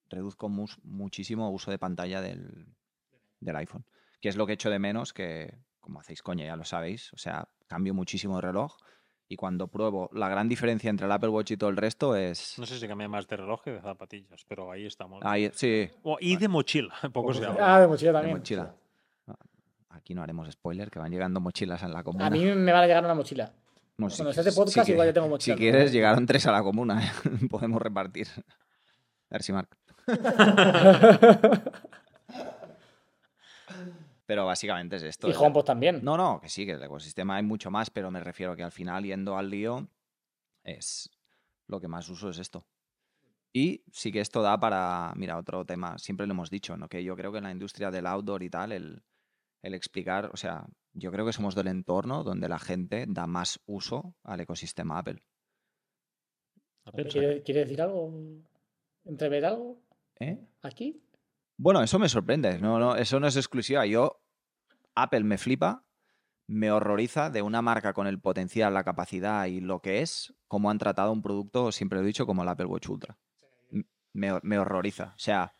[0.09, 2.67] reduzco mus- muchísimo uso de pantalla del,
[3.41, 3.85] del iPhone.
[4.21, 7.13] Que es lo que echo de menos, que como hacéis coña, ya lo sabéis.
[7.13, 8.75] O sea, cambio muchísimo de reloj.
[9.27, 12.59] Y cuando pruebo, la gran diferencia entre el Apple Watch y todo el resto es...
[12.59, 15.19] No sé si cambia más de reloj que de zapatillas, pero ahí estamos.
[15.23, 17.75] Ahí, sí, Oh, y de mochila, poco se habla.
[17.75, 18.37] Ah, de mochila de también.
[18.37, 18.75] mochila.
[19.25, 19.35] No,
[19.89, 22.27] Aquí no haremos spoiler, que van llegando mochilas en la comuna.
[22.27, 23.51] A mí me va a llegar una mochila.
[23.97, 25.55] No, si cuando qui- se hace podcast, si igual ya tengo mochila.
[25.55, 27.01] Si quieres, llegaron tres a la comuna.
[27.03, 27.11] ¿eh?
[27.49, 28.27] Podemos repartir.
[28.37, 28.43] A
[29.31, 29.75] ver si Marc.
[34.25, 35.27] Pero básicamente es esto.
[35.27, 35.99] Y es- HomePod también.
[36.03, 38.71] No, no, que sí, que el ecosistema hay mucho más, pero me refiero que al
[38.71, 39.87] final, yendo al lío,
[40.63, 41.09] es
[41.67, 42.65] lo que más uso es esto.
[43.53, 46.89] Y sí que esto da para, mira, otro tema, siempre lo hemos dicho, ¿no?
[46.89, 49.03] Que yo creo que en la industria del outdoor y tal, el,
[49.61, 53.59] el explicar, o sea, yo creo que somos del entorno donde la gente da más
[53.65, 55.23] uso al ecosistema Apple.
[56.85, 58.13] A ver, ¿Quiere, quiere decir algo?
[59.05, 59.81] ¿Entrever algo?
[60.19, 60.39] ¿Eh?
[60.61, 61.01] ¿Aquí?
[61.57, 62.59] Bueno, eso me sorprende.
[62.59, 63.85] No, no, eso no es exclusiva.
[63.85, 64.21] Yo,
[64.93, 65.85] Apple me flipa,
[66.47, 70.69] me horroriza de una marca con el potencial, la capacidad y lo que es, cómo
[70.69, 73.17] han tratado un producto, siempre lo he dicho, como el Apple Watch Ultra.
[74.13, 75.13] Me, me horroriza.
[75.15, 75.55] O sea,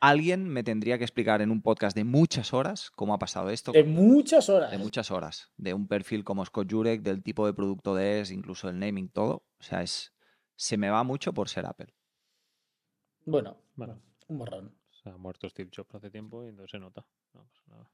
[0.00, 3.72] alguien me tendría que explicar en un podcast de muchas horas cómo ha pasado esto.
[3.72, 4.70] De muchas horas.
[4.70, 5.52] De muchas horas.
[5.56, 9.08] De un perfil como Scott Jurek, del tipo de producto de es, incluso el naming,
[9.08, 9.46] todo.
[9.58, 10.12] O sea, es,
[10.56, 11.94] se me va mucho por ser Apple.
[13.24, 14.83] Bueno, Bueno, un borrón.
[15.04, 17.04] Se ha muerto Steve Jobs hace tiempo y entonces se nota.
[17.34, 17.90] No pasa nada.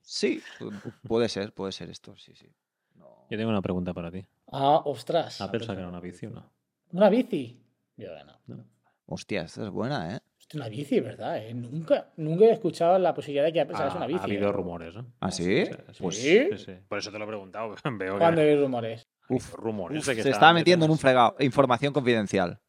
[0.00, 2.48] Sí, pu- puede ser, puede ser esto, sí, sí.
[2.94, 3.26] No.
[3.30, 4.24] Yo tengo una pregunta para ti.
[4.50, 5.40] Ah, ostras.
[5.40, 6.50] ¿Apple sacará una bici o no?
[6.92, 7.60] ¿Una bici?
[7.96, 8.08] Yo
[8.46, 8.64] no.
[9.06, 10.20] Hostia, esta es buena, ¿eh?
[10.38, 11.38] Hostia, una bici, ¿verdad?
[11.44, 11.52] eh?
[11.54, 14.20] Nunca, nunca he escuchado la posibilidad de que Apple Ha, sacase una bici.
[14.20, 14.52] ha habido eh.
[14.52, 15.04] rumores, ¿eh?
[15.20, 15.64] ¿Ah, sí?
[16.00, 16.48] Pues ¿Sí?
[16.52, 16.72] Sí, sí.
[16.88, 17.74] Por eso te lo he preguntado.
[17.98, 19.06] Veo ¿Cuándo que hay rumores?
[19.28, 21.34] hay rumores uf, de que se está metiendo en un fregado.
[21.40, 22.60] Información confidencial.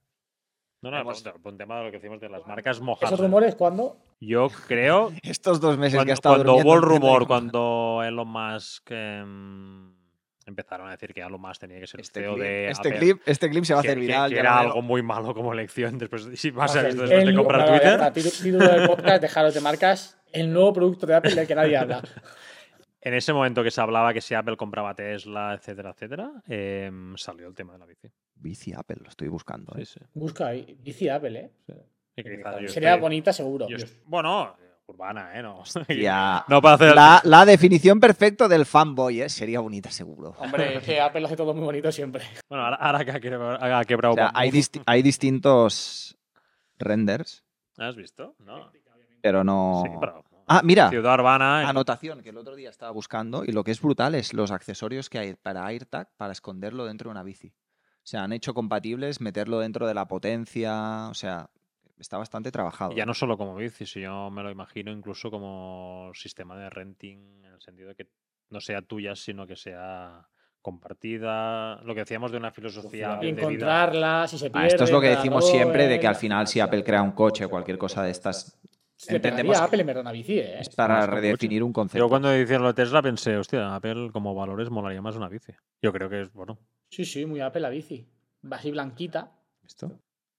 [0.86, 3.11] No, no, Hemos- por, un tema de lo que decimos de las marcas mojadas.
[3.11, 3.97] ¿Esos rumores cuándo?
[4.19, 8.01] Yo creo Estos dos meses que cuando, ha estado cuando hubo el rumor, que- cuando
[8.05, 9.95] Elon Musk em,
[10.45, 12.99] empezaron a decir que Elon Musk tenía que ser Este, CEO clip, de este, Apple,
[12.99, 14.31] clip, este clip se va a que, hacer que- viral.
[14.31, 17.65] que era algo muy malo como elección después de, si sea, visto después de comprar
[17.67, 18.13] Twitter.
[18.43, 20.21] Título del podcast, dejaros de marcas.
[20.31, 22.03] El nuevo producto de Apple del que nadie habla.
[23.01, 27.47] En ese momento que se hablaba que si Apple compraba Tesla, etcétera, etcétera, em, salió
[27.47, 28.07] el tema de la bici.
[28.36, 29.73] Bici Apple, lo estoy buscando.
[29.77, 29.86] ¿eh?
[29.86, 29.99] sí.
[30.13, 30.77] Busca ahí.
[30.81, 31.51] Bici Apple, ¿eh?
[32.17, 32.23] Y
[32.69, 33.67] Sería estoy- bonita, seguro.
[33.67, 34.55] yo bueno,
[34.88, 35.41] urbana, ¿eh?
[35.41, 36.45] No, Ya.
[36.49, 36.95] no para hacer.
[36.95, 39.29] La, la definición perfecta del fanboy, ¿eh?
[39.29, 40.36] Sería bonita, seguro.
[40.38, 42.23] Hombre, es que Apple lo hace todo muy bonito siempre.
[42.47, 46.17] Bueno, ahora, ahora que ha quebrado, O sea, hay, disti- hay distintos
[46.77, 47.43] renders,
[47.77, 48.36] ¿Has visto?
[48.39, 48.71] No.
[49.21, 49.81] pero no.
[49.86, 50.23] Sí, pero.
[50.47, 50.89] Ah, mira.
[50.89, 51.67] Ciudad urbana.
[51.67, 55.09] Anotación, que el otro día estaba buscando y lo que es brutal es los accesorios
[55.09, 57.51] que hay para AirTag para esconderlo dentro de una bici.
[58.06, 61.49] Sea, han hecho compatibles meterlo dentro de la potencia, o sea,
[61.97, 62.91] está bastante trabajado.
[62.93, 67.43] Ya no solo como bici, si yo me lo imagino incluso como sistema de renting,
[67.43, 68.08] en el sentido de que
[68.51, 70.28] no sea tuya, sino que sea
[70.62, 71.82] compartida.
[71.84, 73.41] Lo que decíamos de una filosofía Y de vida.
[73.41, 74.68] encontrarla, si se Ah, pierde.
[74.68, 77.45] esto es lo que decimos siempre de que al final si Apple crea un coche
[77.45, 78.56] o cualquier cosa de estas
[79.10, 80.60] Le entendemos a Apple en verdad una bici, ¿eh?
[80.62, 82.10] es para un redefinir un Yo concepto.
[82.10, 85.52] cuando decían lo de Tesla pensé, hostia, Apple como valores molaría más una bici.
[85.82, 86.58] Yo creo que es, bueno,
[86.89, 88.08] Sí, sí, muy Apple la bici.
[88.50, 89.32] Va así blanquita.
[89.62, 89.91] ¿visto?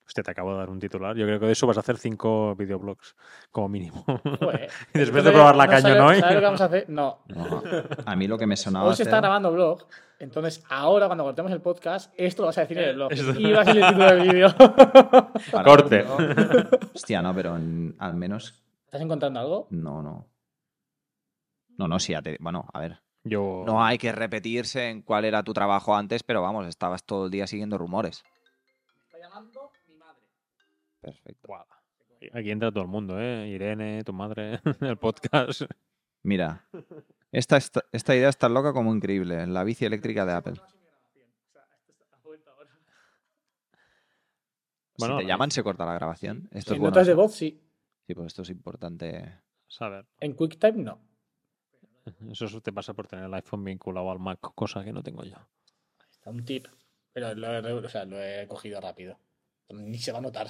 [0.07, 1.17] Hostia, te acabo de dar un titular.
[1.17, 3.17] Yo creo que de eso vas a hacer cinco videoblogs,
[3.51, 4.05] como mínimo.
[4.05, 4.71] Joder.
[4.95, 6.09] Y después de probar la ¿no caña, ¿no?
[6.09, 6.85] ¿Sabes lo que vamos a hacer?
[6.89, 7.19] No.
[7.27, 7.63] No,
[8.07, 9.85] a mí lo que me sonaba Hoy se está grabando blog.
[10.21, 13.13] Entonces, ahora cuando cortemos el podcast, esto lo vas a decir en el blog.
[13.13, 14.55] Esto- Y va a ser el título del vídeo.
[15.65, 16.05] Corte.
[16.95, 19.67] Hostia, no, pero en- al menos ¿Estás encontrando algo?
[19.71, 20.27] no, no.
[21.79, 23.01] No, no, sí, ya te- bueno, a ver.
[23.25, 23.65] Yo.
[23.67, 27.31] No hay que repetirse en cuál era tu trabajo antes, pero vamos, estabas todo el
[27.33, 28.23] día siguiendo rumores.
[31.07, 31.55] Perfecto.
[32.33, 33.47] Aquí entra todo el mundo, ¿eh?
[33.47, 35.63] Irene, tu madre, el podcast.
[36.25, 36.67] Mira,
[37.31, 39.47] esta, esta, esta idea es tan loca como increíble.
[39.47, 40.55] La bici eléctrica de Apple.
[44.99, 46.49] Bueno, si te llaman, se corta la grabación.
[46.51, 46.91] Esto es En bueno.
[46.91, 47.63] notas de voz, sí.
[48.05, 49.41] Sí, pues esto es importante.
[49.69, 50.07] Saber.
[50.19, 51.01] En QuickTime, no.
[52.33, 55.37] Eso te pasa por tener el iPhone vinculado al Mac, cosa que no tengo yo.
[56.11, 56.67] Está un tip.
[57.13, 59.21] Pero lo he, o sea, lo he cogido rápido.
[59.71, 60.49] Ni se va a notar.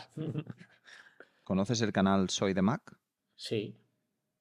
[1.45, 2.97] ¿Conoces el canal Soy de Mac?
[3.35, 3.77] Sí.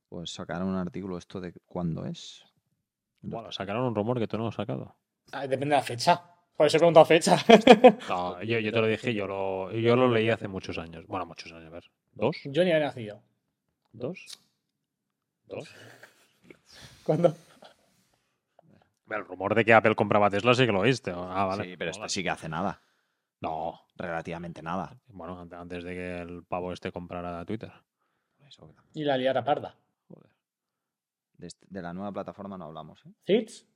[0.09, 2.43] Pues sacaron un artículo esto de cuándo es.
[3.21, 4.95] Bueno, sacaron un rumor que tú no has sacado.
[5.32, 6.21] Ah, depende de la fecha.
[6.55, 7.38] Por eso he preguntado fecha.
[8.09, 11.05] No, yo, yo te lo dije, yo lo, yo lo leí hace muchos años.
[11.07, 11.86] Bueno, muchos años, a ver.
[12.13, 12.38] ¿Dos?
[12.45, 13.21] Yo ni había nacido.
[13.91, 14.39] ¿Dos?
[15.47, 15.69] ¿Dos?
[17.03, 17.36] ¿Cuándo?
[19.09, 21.11] El rumor de que Apple compraba Tesla sí que lo oíste.
[21.13, 21.63] Ah, vale.
[21.63, 22.09] Sí, pero esto Mola.
[22.09, 22.82] sí que hace nada.
[23.45, 23.81] No.
[23.95, 24.99] Relativamente nada.
[25.07, 27.71] Bueno, ante- antes de que el pavo este comprara Twitter.
[28.45, 29.75] Eso, Y la liara parda.
[30.07, 30.29] Joder.
[31.37, 33.05] de, este- de la nueva plataforma no hablamos.
[33.05, 33.09] ¿eh?
[33.25, 33.67] ¿Threads?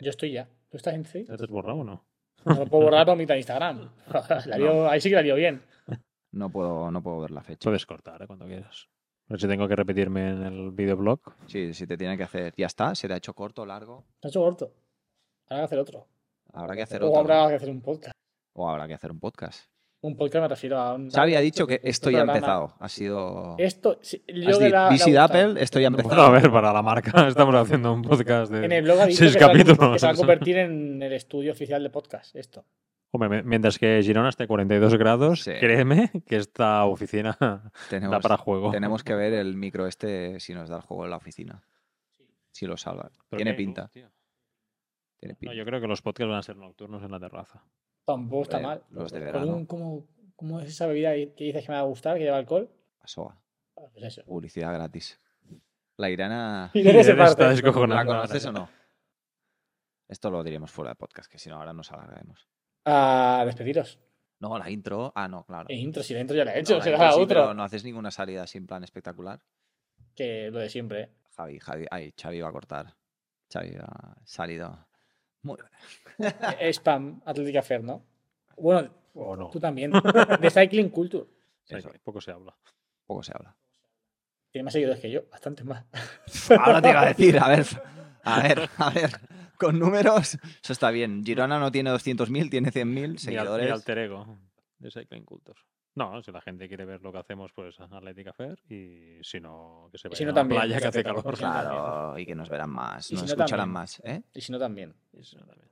[0.00, 0.48] Yo estoy ya.
[0.68, 1.28] ¿Tú estás en Threads?
[1.28, 2.04] ¿Ya te has borrado o no?
[2.44, 3.90] No lo puedo borrar por mitad de Instagram.
[4.46, 5.62] La lío- Ahí sí que la lío bien.
[6.32, 7.64] No puedo, no puedo ver la fecha.
[7.68, 8.26] Puedes cortar ¿eh?
[8.26, 8.88] cuando quieras.
[9.28, 11.20] A ver si tengo que repetirme en el videoblog.
[11.46, 12.54] Sí, si te tiene que hacer.
[12.56, 14.04] Ya está, se te ha hecho corto, largo.
[14.20, 14.72] Se ha hecho corto.
[15.48, 16.06] Habrá que hacer otro.
[16.52, 17.20] Habrá que hacer O otro.
[17.20, 18.14] habrá que hacer un podcast.
[18.52, 19.68] O habrá que hacer un podcast.
[20.02, 21.10] Un podcast me refiero a un.
[21.10, 22.74] Xavi ha dicho que esto ya ha empezado.
[22.80, 23.54] Ha sido.
[23.58, 23.98] Esto.
[24.00, 25.24] sí, yo la- de gusta.
[25.24, 26.26] Apple, esto ya ha Bueno, empezado.
[26.26, 29.18] a ver, para la marca estamos haciendo un podcast de En el blog ha dicho
[29.18, 29.92] seis que se, va, a- capítulos.
[29.92, 32.34] que se va a convertir en el estudio oficial de podcast.
[32.34, 32.64] Esto.
[33.12, 35.52] Hombre, mientras que Girona esté a 42 grados, Sí.
[35.60, 38.70] créeme que esta oficina da Tenemos, para juego.
[38.70, 41.62] tenemos que ver el micro este si nos da el juego en la oficina.
[42.52, 43.10] Si lo salva.
[43.28, 43.90] ¿Pero Tiene No, pinta.
[45.52, 47.62] yo creo que los podcasts van a ser nocturnos en la terraza.
[48.12, 48.82] Tampoco está Eh, mal.
[48.90, 49.46] los de verano.
[49.56, 50.06] un- ¿cómo,
[50.36, 52.70] ¿Cómo es esa bebida que dices que me va a gustar, que lleva alcohol?
[53.00, 53.34] Ah,
[53.92, 54.24] Pues eso.
[54.24, 55.20] Publicidad gratis.
[55.96, 56.70] La Irana.
[56.74, 58.02] Irene se está descojonada.
[58.04, 58.68] ¿La conoces o no?
[60.08, 62.48] Esto lo diremos fuera de podcast, que si no ahora nos alargaremos.
[62.84, 64.00] A despediros.
[64.40, 65.12] No, la intro.
[65.14, 65.66] Ah, no, claro.
[65.68, 67.40] Intro, si la intro ya la he hecho, No, la será intro sí, otro.
[67.42, 69.40] pero no haces ninguna salida en plan espectacular.
[70.16, 71.00] Que lo de siempre.
[71.02, 71.10] ¿eh?
[71.36, 72.96] Javi, Javi, ay, Xavi va a cortar.
[73.52, 74.86] Xavi ha salido.
[75.42, 75.56] Muy
[76.18, 76.34] bien.
[76.60, 78.04] Eh, Spam, Atlética Fair, ¿no?
[78.56, 79.48] Bueno, O no.
[79.50, 79.92] tú también.
[80.40, 81.24] De Cycling Culture.
[81.66, 81.90] Eso.
[82.04, 82.54] poco se habla.
[83.06, 83.56] Poco se habla.
[84.50, 85.84] Tiene más seguidores que yo, bastante más.
[86.58, 87.66] Ahora te iba a decir, a ver,
[88.24, 89.10] a ver, a ver.
[89.56, 91.22] Con números, eso está bien.
[91.24, 93.66] Girona no tiene 200.000, tiene 100.000 Ni al- seguidores.
[93.66, 94.38] Ni alter ego
[94.78, 95.60] de Cycling Cultures.
[95.94, 98.58] No, si la gente quiere ver lo que hacemos, pues Atlética Fair.
[98.68, 101.22] Y si no, que se vaya si no, a la también, playa que hace calor.
[101.22, 101.36] calor.
[101.38, 103.72] Claro, y que nos verán más, Y nos si no, escucharán también.
[103.72, 104.22] más, ¿eh?
[104.34, 104.94] Y si no, también.
[105.12, 105.68] Y si no, también.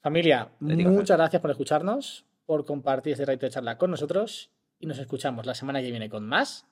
[0.00, 4.50] Familia, Atlética muchas gracias por escucharnos, por compartir este ratito de charla con nosotros.
[4.80, 6.66] Y nos escuchamos la semana que viene con más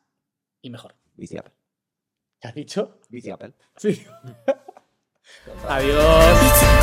[0.62, 0.97] y mejor.
[1.15, 1.52] Bici Apple.
[2.40, 2.98] ¿Qué has dicho?
[3.09, 3.52] Bici Apple.
[3.77, 4.05] Sí.
[5.69, 6.80] Adiós.